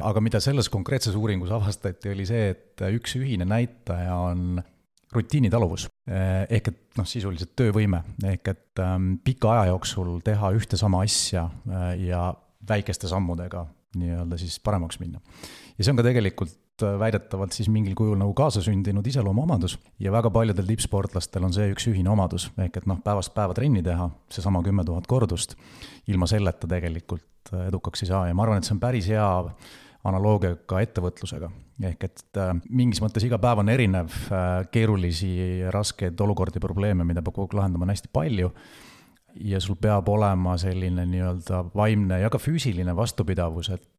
aga 0.04 0.22
mida 0.22 0.40
selles 0.42 0.70
konkreetses 0.70 1.16
uuringus 1.16 1.52
avastati, 1.54 2.12
oli 2.14 2.26
see, 2.30 2.50
et 2.54 2.86
üks 2.94 3.16
ühine 3.18 3.46
näitaja 3.50 4.14
on 4.14 4.62
rutiinitaluvus. 5.14 5.88
ehk 6.50 6.68
et 6.68 6.80
noh, 7.00 7.08
sisuliselt 7.08 7.54
töövõime, 7.56 8.04
ehk 8.26 8.50
et 8.52 8.82
ähm, 8.84 9.16
pika 9.24 9.54
aja 9.54 9.70
jooksul 9.72 10.20
teha 10.26 10.52
ühte 10.58 10.78
sama 10.78 11.04
asja 11.06 11.48
äh, 11.70 11.94
ja 12.10 12.34
väikeste 12.70 13.08
sammudega 13.08 13.66
nii-öelda 14.00 14.38
siis 14.42 14.60
paremaks 14.60 15.00
minna. 15.00 15.22
ja 15.78 15.84
see 15.84 15.94
on 15.94 16.02
ka 16.02 16.06
tegelikult 16.10 16.58
äh, 16.84 16.96
väidetavalt 17.00 17.56
siis 17.56 17.70
mingil 17.72 17.96
kujul 17.98 18.18
nagu 18.20 18.34
kaasasündinud 18.38 19.08
iseloomuomadus. 19.08 19.78
Ja 20.00 20.12
väga 20.12 20.32
paljudel 20.34 20.68
tippsportlastel 20.68 21.46
on 21.48 21.56
see 21.56 21.72
üks 21.74 21.88
ühine 21.92 22.12
omadus, 22.14 22.50
ehk 22.60 22.82
et 22.82 22.90
noh, 22.90 23.00
päevast 23.04 23.34
päeva 23.36 23.56
trenni 23.58 23.84
teha, 23.86 24.10
seesama 24.34 24.64
kümme 24.66 24.86
tuhat 24.88 25.08
kordust, 25.10 25.56
ilma 26.12 26.30
selleta 26.30 26.70
tegelikult 26.70 27.54
äh, 27.54 27.68
edukaks 27.70 28.06
ei 28.06 28.12
saa. 28.12 28.28
Ja 28.30 28.38
ma 28.38 28.48
arvan, 28.48 28.62
et 28.62 28.70
see 28.70 28.76
on 28.76 28.84
päris 28.84 29.10
hea 29.12 29.28
analoogia 30.04 30.58
ka 30.68 30.82
ettevõtlusega. 30.84 31.52
ehk 31.90 32.04
et 32.10 32.40
äh, 32.40 32.54
mingis 32.70 33.02
mõttes 33.04 33.26
iga 33.26 33.40
päev 33.42 33.64
on 33.64 33.72
erinev, 33.74 34.14
keerulisi, 34.72 35.34
raskeid 35.72 36.20
olukordi, 36.22 36.60
probleeme, 36.64 37.08
mida 37.08 37.22
peab 37.22 37.36
kogu 37.36 37.50
aeg 37.50 37.60
lahendama, 37.62 37.88
on 37.88 37.96
hästi 37.96 38.12
palju. 38.14 38.52
Ja 39.42 39.58
sul 39.64 39.80
peab 39.82 40.08
olema 40.14 40.60
selline 40.62 41.08
nii-öelda 41.10 41.64
vaimne 41.74 42.20
ja 42.22 42.30
ka 42.30 42.38
füüsiline 42.38 42.94
vastupidavus, 42.96 43.72
et 43.74 43.82
äh, 43.82 43.93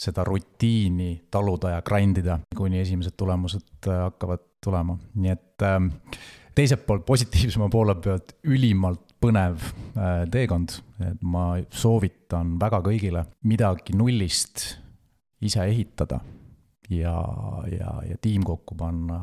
seda 0.00 0.24
rutiini 0.24 1.14
taluda 1.30 1.76
ja 1.76 1.82
grind 1.86 2.20
ida, 2.22 2.38
kuni 2.56 2.80
esimesed 2.80 3.16
tulemused 3.16 3.88
äh, 3.88 4.04
hakkavad 4.06 4.46
tulema, 4.64 4.98
nii 5.14 5.32
et 5.32 5.64
äh, 5.66 5.78
teiselt 6.54 6.84
poolt 6.86 7.06
positiivsema 7.08 7.68
poole 7.72 7.96
pealt 8.02 8.36
ülimalt 8.44 9.14
põnev 9.20 9.60
äh, 9.60 10.24
teekond, 10.32 10.76
et 11.04 11.22
ma 11.22 11.52
soovitan 11.70 12.56
väga 12.60 12.80
kõigile 12.84 13.24
midagi 13.48 13.96
nullist 13.96 14.64
ise 15.44 15.64
ehitada 15.68 16.20
ja, 16.90 17.14
ja, 17.70 17.94
ja 18.08 18.18
tiim 18.20 18.44
kokku 18.44 18.76
panna 18.76 19.22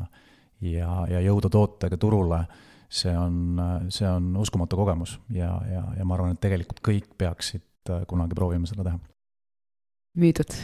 ja, 0.64 1.04
ja 1.10 1.22
jõuda 1.22 1.50
tootega 1.52 1.98
turule. 2.00 2.42
See 2.88 3.12
on, 3.12 3.58
see 3.92 4.08
on 4.08 4.30
uskumatu 4.40 4.78
kogemus 4.80 5.18
ja, 5.34 5.50
ja, 5.68 5.82
ja 5.98 6.04
ma 6.08 6.14
arvan, 6.16 6.32
et 6.32 6.40
tegelikult 6.40 6.80
kõik 6.80 7.10
peaksid 7.20 7.92
äh, 7.92 8.06
kunagi 8.08 8.38
proovima 8.38 8.68
seda 8.70 8.86
teha. 8.86 9.00
Müüdud 10.18 10.54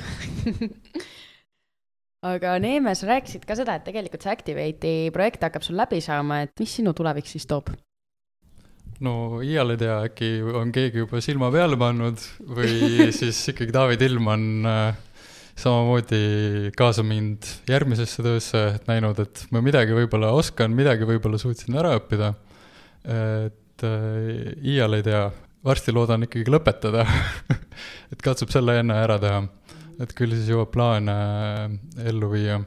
aga 2.34 2.58
Neeme, 2.62 2.94
sa 2.96 3.08
rääkisid 3.10 3.44
ka 3.48 3.56
seda, 3.58 3.78
et 3.78 3.86
tegelikult 3.86 4.24
see 4.24 4.32
Activate'i 4.32 5.10
projekt 5.14 5.44
hakkab 5.44 5.64
sul 5.66 5.78
läbi 5.78 6.00
saama, 6.04 6.44
et 6.46 6.54
mis 6.60 6.78
sinu 6.80 6.94
tulevik 6.96 7.28
siis 7.30 7.46
toob? 7.50 7.72
no 9.04 9.42
iial 9.44 9.74
ei 9.74 9.80
tea, 9.80 9.96
äkki 10.08 10.30
on 10.54 10.70
keegi 10.74 11.02
juba 11.04 11.20
silma 11.24 11.50
peale 11.54 11.78
pannud 11.80 12.20
või 12.56 13.10
siis 13.18 13.40
ikkagi 13.52 13.74
David 13.74 14.04
Ilman 14.06 14.46
äh, 14.70 15.02
samamoodi 15.60 16.72
kaasa 16.76 17.04
mind 17.06 17.46
järgmisesse 17.70 18.24
töösse, 18.26 18.62
et 18.78 18.88
näinud, 18.90 19.20
et 19.22 19.44
ma 19.54 19.62
midagi 19.64 19.94
võib-olla 19.96 20.32
oskan, 20.34 20.74
midagi 20.74 21.06
võib-olla 21.08 21.38
suutsin 21.38 21.76
ära 21.78 21.94
õppida. 22.00 22.32
et 23.04 23.86
äh, 23.86 24.54
iial 24.62 24.98
ei 24.98 25.06
tea, 25.06 25.28
varsti 25.64 25.94
loodan 25.94 26.26
ikkagi 26.26 26.50
lõpetada 26.52 27.04
et 28.12 28.22
katsub 28.24 28.52
selle 28.54 28.78
enne 28.80 28.96
ära 29.00 29.18
teha, 29.22 29.42
et 30.02 30.14
küll 30.16 30.34
siis 30.34 30.50
jõuab 30.52 30.72
plaane 30.74 31.14
äh, 31.14 31.76
ellu 32.10 32.30
viia. 32.32 32.60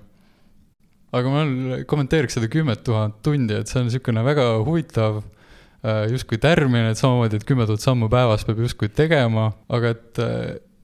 aga 1.18 1.34
ma 1.34 1.82
kommenteeriks 1.88 2.38
seda 2.38 2.50
kümmet 2.52 2.84
tuhat 2.86 3.20
tundi, 3.26 3.56
et 3.58 3.68
see 3.68 3.82
on 3.82 3.90
niisugune 3.90 4.24
väga 4.26 4.48
huvitav 4.68 5.22
äh, 5.22 6.06
justkui 6.12 6.40
tärmin, 6.42 6.92
et 6.92 7.00
samamoodi, 7.00 7.42
et 7.42 7.48
kümme 7.48 7.68
tuhat 7.70 7.84
sammu 7.84 8.10
päevas 8.12 8.48
peab 8.48 8.64
justkui 8.66 8.90
tegema, 8.94 9.52
aga 9.70 9.94
et 9.96 10.26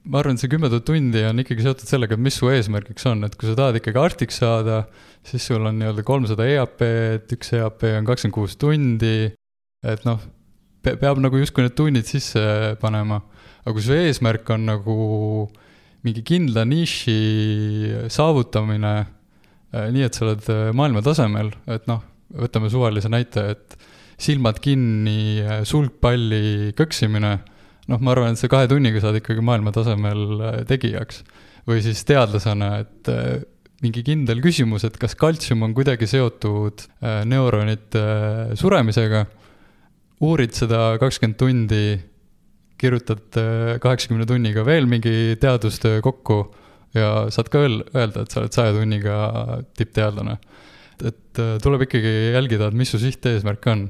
ma 0.04 0.20
arvan, 0.20 0.36
et 0.36 0.42
see 0.42 0.52
kümme 0.52 0.68
tuhat 0.68 0.84
tundi 0.88 1.22
on 1.24 1.40
ikkagi 1.40 1.64
seotud 1.64 1.88
sellega, 1.88 2.16
et 2.16 2.24
mis 2.26 2.36
su 2.36 2.50
eesmärgiks 2.52 3.06
on, 3.08 3.24
et 3.26 3.36
kui 3.40 3.48
sa 3.48 3.56
tahad 3.58 3.78
ikkagi 3.80 4.00
arstiks 4.00 4.40
saada, 4.42 4.82
siis 5.24 5.46
sul 5.48 5.64
on 5.64 5.78
nii-öelda 5.80 6.04
kolmsada 6.06 6.48
EAP-d, 6.52 7.36
üks 7.38 7.54
EAP 7.56 7.86
on 7.94 8.08
kakskümmend 8.08 8.36
kuus 8.36 8.58
tundi, 8.60 9.30
et 9.84 10.04
noh, 10.08 10.20
peab 10.84 11.22
nagu 11.24 11.40
justkui 11.40 11.64
need 11.64 11.76
tunnid 11.78 12.08
sisse 12.08 12.44
panema. 12.82 13.22
Aga 13.64 13.74
kui 13.74 13.84
su 13.84 13.96
eesmärk 13.96 14.50
on 14.54 14.68
nagu 14.68 14.96
mingi 16.04 16.22
kindla 16.26 16.66
niši 16.68 17.18
saavutamine, 18.12 18.94
eh, 19.72 19.88
nii 19.94 20.04
et 20.04 20.14
sa 20.14 20.26
oled 20.28 20.52
eh, 20.52 20.68
maailma 20.76 21.02
tasemel, 21.04 21.50
et 21.72 21.88
noh, 21.88 22.04
võtame 22.44 22.68
suvalise 22.72 23.08
näite, 23.12 23.48
et 23.56 23.76
silmad 24.20 24.60
kinni, 24.62 25.40
eh, 25.40 25.64
sulgpalli 25.68 26.74
kõksimine 26.76 27.38
noh, 27.90 28.00
ma 28.00 28.14
arvan, 28.14 28.34
et 28.34 28.40
sa 28.40 28.50
kahe 28.52 28.68
tunniga 28.70 29.02
saad 29.02 29.18
ikkagi 29.20 29.44
maailmatasemel 29.44 30.22
äh, 30.36 30.60
tegijaks. 30.68 31.24
või 31.64 31.80
siis 31.80 32.02
teadlasena, 32.04 32.66
et 32.82 33.08
äh, 33.08 33.38
mingi 33.80 34.02
kindel 34.04 34.42
küsimus, 34.44 34.84
et 34.84 34.98
kas 35.00 35.16
kaltsium 35.16 35.62
on 35.64 35.72
kuidagi 35.76 36.08
seotud 36.08 36.84
äh, 37.00 37.22
neuronite 37.28 38.02
suremisega, 38.60 39.24
uurid 40.24 40.52
seda 40.56 40.98
kakskümmend 41.00 41.38
tundi, 41.40 41.86
kirjutad 42.80 43.38
kaheksakümne 43.80 44.26
tunniga 44.26 44.64
veel 44.66 44.88
mingi 44.90 45.36
teadustöö 45.40 46.00
kokku 46.04 46.38
ja 46.94 47.30
saad 47.34 47.48
ka 47.52 47.64
öel-, 47.64 47.82
öelda, 47.94 48.24
et 48.24 48.34
sa 48.34 48.42
oled 48.42 48.54
saja 48.54 48.74
tunniga 48.76 49.16
tippteadlane. 49.78 50.38
et 51.04 51.40
tuleb 51.62 51.82
ikkagi 51.86 52.32
jälgida, 52.34 52.68
et 52.68 52.78
mis 52.78 52.90
su 52.90 52.98
sihteesmärk 53.02 53.66
on. 53.72 53.88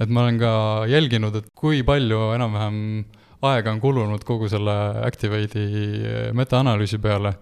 et 0.00 0.08
ma 0.08 0.24
olen 0.24 0.38
ka 0.40 0.52
jälginud, 0.88 1.36
et 1.36 1.50
kui 1.54 1.82
palju 1.86 2.32
enam-vähem 2.36 2.78
äh, 3.00 3.20
aega 3.42 3.72
on 3.74 3.80
kulunud 3.82 4.22
kogu 4.26 4.48
selle 4.50 4.74
Activate'i 5.02 6.32
metaanalüüsi 6.36 7.00
peale 7.02 7.34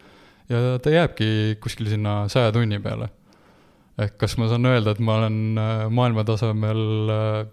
ja 0.50 0.78
ta 0.82 0.92
jääbki 0.92 1.58
kuskil 1.60 1.90
sinna 1.92 2.24
saja 2.32 2.52
tunni 2.54 2.80
peale. 2.80 3.10
ehk 4.00 4.16
kas 4.16 4.38
ma 4.40 4.48
saan 4.48 4.64
öelda, 4.64 4.94
et 4.94 5.00
ma 5.04 5.18
olen 5.18 5.58
äh, 5.60 5.82
maailmatasemel 5.92 7.10
äh, 7.12 7.48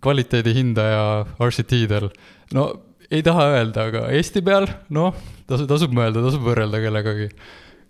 kvaliteedi 0.00 0.54
hindaja 0.54 1.26
RCT-del? 1.42 2.10
No 2.56 2.70
ei 3.10 3.24
taha 3.26 3.48
öelda, 3.56 3.88
aga 3.90 4.04
Eesti 4.14 4.42
peal, 4.46 4.68
noh, 4.94 5.16
tasub, 5.50 5.66
tasub 5.70 5.96
mõelda, 5.96 6.22
tasub 6.24 6.44
võrrelda 6.46 6.82
kellegagi. 6.82 7.30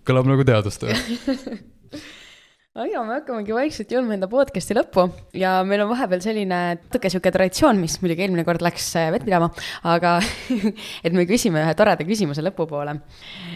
kõlab 0.09 0.29
nagu 0.31 0.45
teadustöö 0.49 0.95
aga 2.81 3.03
me 3.05 3.19
hakkamegi 3.19 3.53
vaikselt 3.55 3.93
jõudma 3.93 4.17
enda 4.17 4.31
podcast'i 4.33 4.77
lõppu 4.79 5.05
ja 5.37 5.59
meil 5.67 5.85
on 5.85 5.91
vahepeal 5.93 6.25
selline 6.25 6.61
natuke 6.79 7.13
sihuke 7.13 7.33
traditsioon, 7.35 7.81
mis 7.83 7.99
muidugi 8.01 8.25
eelmine 8.25 8.47
kord 8.49 8.65
läks 8.65 8.89
äh, 8.97 9.11
vett 9.13 9.29
pidama, 9.29 9.51
aga 9.85 10.17
et 11.05 11.13
me 11.13 11.29
küsime 11.29 11.61
ühe 11.63 11.77
toreda 11.77 12.07
küsimuse 12.09 12.45
lõpupoole. 12.47 12.97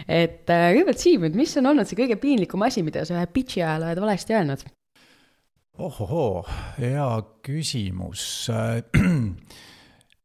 et 0.05 0.45
äh, 0.53 0.71
kõigepealt 0.77 1.01
Siim, 1.01 1.29
et 1.29 1.37
mis 1.37 1.57
on 1.57 1.73
olnud 1.73 1.89
see 1.89 1.97
kõige 1.97 2.21
piinlikum 2.21 2.65
asi, 2.67 2.85
mida 2.85 3.05
sa 3.05 3.17
ühe 3.17 3.29
pitch'i 3.33 3.65
ajal 3.65 3.89
oled 3.89 4.03
valesti 4.05 4.37
öelnud? 4.37 4.67
ohohoo, 5.75 6.45
hea 6.77 7.09
küsimus 7.43 8.51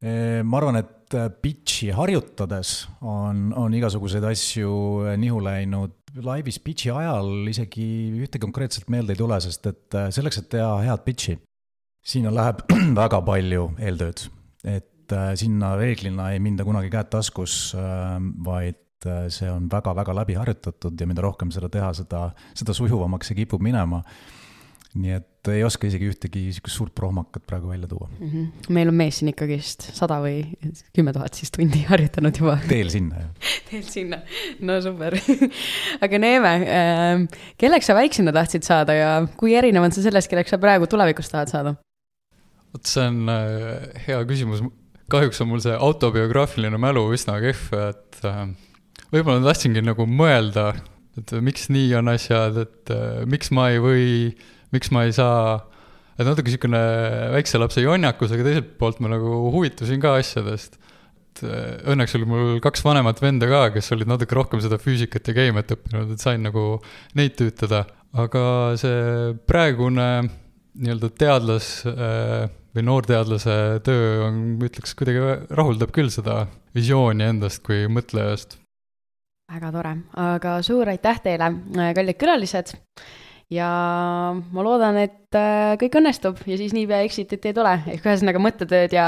ma 0.01 0.57
arvan, 0.57 0.79
et 0.79 1.13
pitch'i 1.43 1.91
harjutades 1.93 2.87
on, 3.05 3.51
on 3.53 3.73
igasuguseid 3.77 4.23
asju 4.25 4.71
nihu 5.21 5.41
läinud 5.45 6.01
laivis 6.19 6.59
pitch'i 6.63 6.91
ajal 6.93 7.47
isegi 7.51 7.85
ühte 8.19 8.41
konkreetselt 8.41 8.89
meelde 8.91 9.15
ei 9.15 9.19
tule, 9.19 9.37
sest 9.43 9.67
et 9.69 9.97
äh, 9.97 10.09
selleks, 10.13 10.41
et 10.41 10.49
teha 10.51 10.73
head 10.83 11.05
pitch'i, 11.05 11.37
sinna 12.03 12.33
läheb 12.33 12.63
väga 13.01 13.21
palju 13.27 13.71
eeltööd. 13.79 14.27
et 14.67 15.15
äh, 15.15 15.31
sinna 15.39 15.75
reeglina 15.79 16.31
ei 16.33 16.39
minda 16.43 16.65
kunagi 16.67 16.91
käed 16.91 17.11
taskus, 17.13 17.73
ähm, 17.77 18.33
vaid 18.43 19.07
äh, 19.07 19.27
see 19.33 19.49
on 19.51 19.69
väga-väga 19.71 20.15
läbi 20.21 20.37
harjutatud 20.37 20.99
ja 20.99 21.07
mida 21.07 21.23
rohkem 21.25 21.51
seda 21.51 21.69
teha, 21.69 21.93
seda, 21.97 22.29
seda 22.53 22.75
sujuvamaks 22.77 23.31
see 23.31 23.41
kipub 23.43 23.63
minema 23.63 24.03
nii 24.99 25.13
et 25.15 25.49
ei 25.51 25.63
oska 25.65 25.87
isegi 25.87 26.09
ühtegi 26.11 26.43
niisugust 26.47 26.77
suurt 26.77 26.93
prohmakat 26.95 27.45
praegu 27.47 27.71
välja 27.71 27.87
tuua 27.89 28.09
mm. 28.09 28.31
-hmm. 28.31 28.73
meil 28.75 28.91
on 28.91 28.97
mees 28.99 29.19
siin 29.19 29.31
ikkagist 29.31 29.87
sada 29.95 30.19
või 30.23 30.43
kümme 30.95 31.13
tuhat 31.15 31.37
siis 31.37 31.51
tundi 31.51 31.83
harjutanud 31.91 32.37
juba. 32.37 32.57
teel 32.67 32.91
sinna, 32.93 33.23
jah. 33.23 33.53
teel 33.69 33.85
sinna, 33.87 34.21
no 34.59 34.81
super 34.81 35.15
aga 36.05 36.19
Neeme 36.19 36.53
äh,, 36.57 37.23
kelleks 37.57 37.87
sa 37.89 37.95
väiksena 37.97 38.35
tahtsid 38.35 38.67
saada 38.67 38.97
ja 38.97 39.13
kui 39.37 39.55
erinev 39.55 39.87
on 39.87 39.95
see 39.95 40.03
sellest, 40.03 40.29
kelleks 40.31 40.53
sa 40.53 40.61
praegu 40.61 40.87
tulevikus 40.91 41.31
tahad 41.31 41.53
saada? 41.53 41.75
vot 42.73 42.87
see 42.87 43.07
on 43.07 43.31
äh, 43.31 43.89
hea 44.07 44.21
küsimus, 44.27 44.63
kahjuks 45.11 45.41
on 45.43 45.51
mul 45.51 45.63
see 45.63 45.75
autobiograafiline 45.75 46.79
mälu 46.81 47.03
üsna 47.15 47.37
kehv, 47.43 47.67
et 47.89 48.23
äh, 48.27 48.45
võib-olla 49.11 49.43
tahtsingi 49.49 49.83
nagu 49.83 50.07
mõelda, 50.07 50.71
et 51.19 51.35
miks 51.43 51.67
nii 51.73 51.91
on 51.99 52.11
asjad, 52.13 52.59
et 52.63 52.93
äh, 52.95 53.23
miks 53.29 53.51
ma 53.55 53.69
ei 53.73 53.83
või 53.83 54.05
miks 54.75 54.91
ma 54.93 55.05
ei 55.07 55.13
saa, 55.15 55.59
et 56.17 56.27
natuke 56.27 56.47
niisugune 56.47 56.81
väikse 57.35 57.59
lapse 57.61 57.83
jonnakus, 57.83 58.33
aga 58.35 58.47
teiselt 58.47 58.75
poolt 58.79 59.01
ma 59.03 59.11
nagu 59.11 59.51
huvitusin 59.53 60.01
ka 60.03 60.15
asjadest. 60.19 60.77
et 61.31 61.43
äh, 61.47 61.79
õnneks 61.93 62.15
oli 62.17 62.27
mul 62.27 62.61
kaks 62.63 62.83
vanemat 62.83 63.21
venda 63.23 63.47
ka, 63.47 63.63
kes 63.75 63.91
olid 63.95 64.09
natuke 64.11 64.35
rohkem 64.35 64.63
seda 64.63 64.79
füüsikat 64.81 65.27
ja 65.31 65.35
keemiat 65.37 65.71
õppinud, 65.75 66.11
et 66.11 66.23
sain 66.23 66.43
nagu 66.43 66.81
neid 67.15 67.37
tüütada. 67.39 67.85
aga 68.11 68.41
see 68.75 69.35
praegune 69.47 70.07
nii-öelda 70.75 71.09
teadlas 71.15 71.69
äh, 71.87 72.49
või 72.75 72.83
noorteadlase 72.87 73.53
töö 73.83 74.27
on, 74.27 74.41
ütleks, 74.63 74.95
kuidagi 74.95 75.21
rahuldab 75.51 75.91
küll 75.95 76.11
seda 76.11 76.45
visiooni 76.75 77.27
endast 77.27 77.63
kui 77.65 77.87
mõtlejast. 77.91 78.57
väga 79.51 79.71
tore, 79.75 79.95
aga 80.15 80.59
suur 80.63 80.91
aitäh 80.91 81.19
teile, 81.23 81.51
kallid 81.95 82.19
külalised 82.19 82.75
ja 83.51 83.69
ma 84.55 84.63
loodan, 84.65 84.97
et 85.01 85.37
äh, 85.37 85.73
kõik 85.81 85.97
õnnestub 85.99 86.39
ja 86.47 86.57
siis 86.59 86.73
niipea 86.75 87.01
exit'it 87.05 87.45
ei 87.49 87.55
tule, 87.55 87.73
ehk 87.93 88.07
ühesõnaga 88.07 88.41
mõttetööd 88.43 88.95
ja 88.95 89.05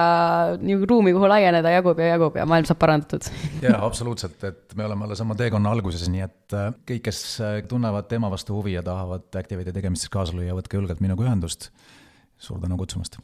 nagu 0.59 0.89
ruumi, 0.89 1.15
kuhu 1.15 1.29
laieneda 1.31 1.71
jagub 1.73 2.01
ja 2.03 2.13
jagub 2.13 2.39
ja 2.39 2.47
maailm 2.49 2.67
saab 2.69 2.81
parandatud. 2.83 3.29
jaa, 3.65 3.79
absoluutselt, 3.87 4.39
et 4.49 4.77
me 4.79 4.87
oleme 4.87 5.07
alles 5.07 5.23
oma 5.23 5.37
teekonna 5.39 5.73
alguses, 5.73 6.05
nii 6.11 6.25
et 6.27 6.57
äh, 6.59 6.71
kõik, 6.91 7.05
kes 7.09 7.21
äh, 7.43 7.59
tunnevad 7.69 8.09
teema 8.11 8.31
vastu 8.33 8.57
huvi 8.57 8.75
ja 8.77 8.85
tahavad 8.85 9.29
Activate'i 9.43 9.75
tegemises 9.75 10.11
kaasa 10.13 10.35
lüüa, 10.37 10.57
võtke 10.59 10.79
julgelt 10.79 11.03
minuga 11.03 11.27
ühendust. 11.27 11.71
suur 12.43 12.59
tänu 12.59 12.75
kutsumast 12.77 13.21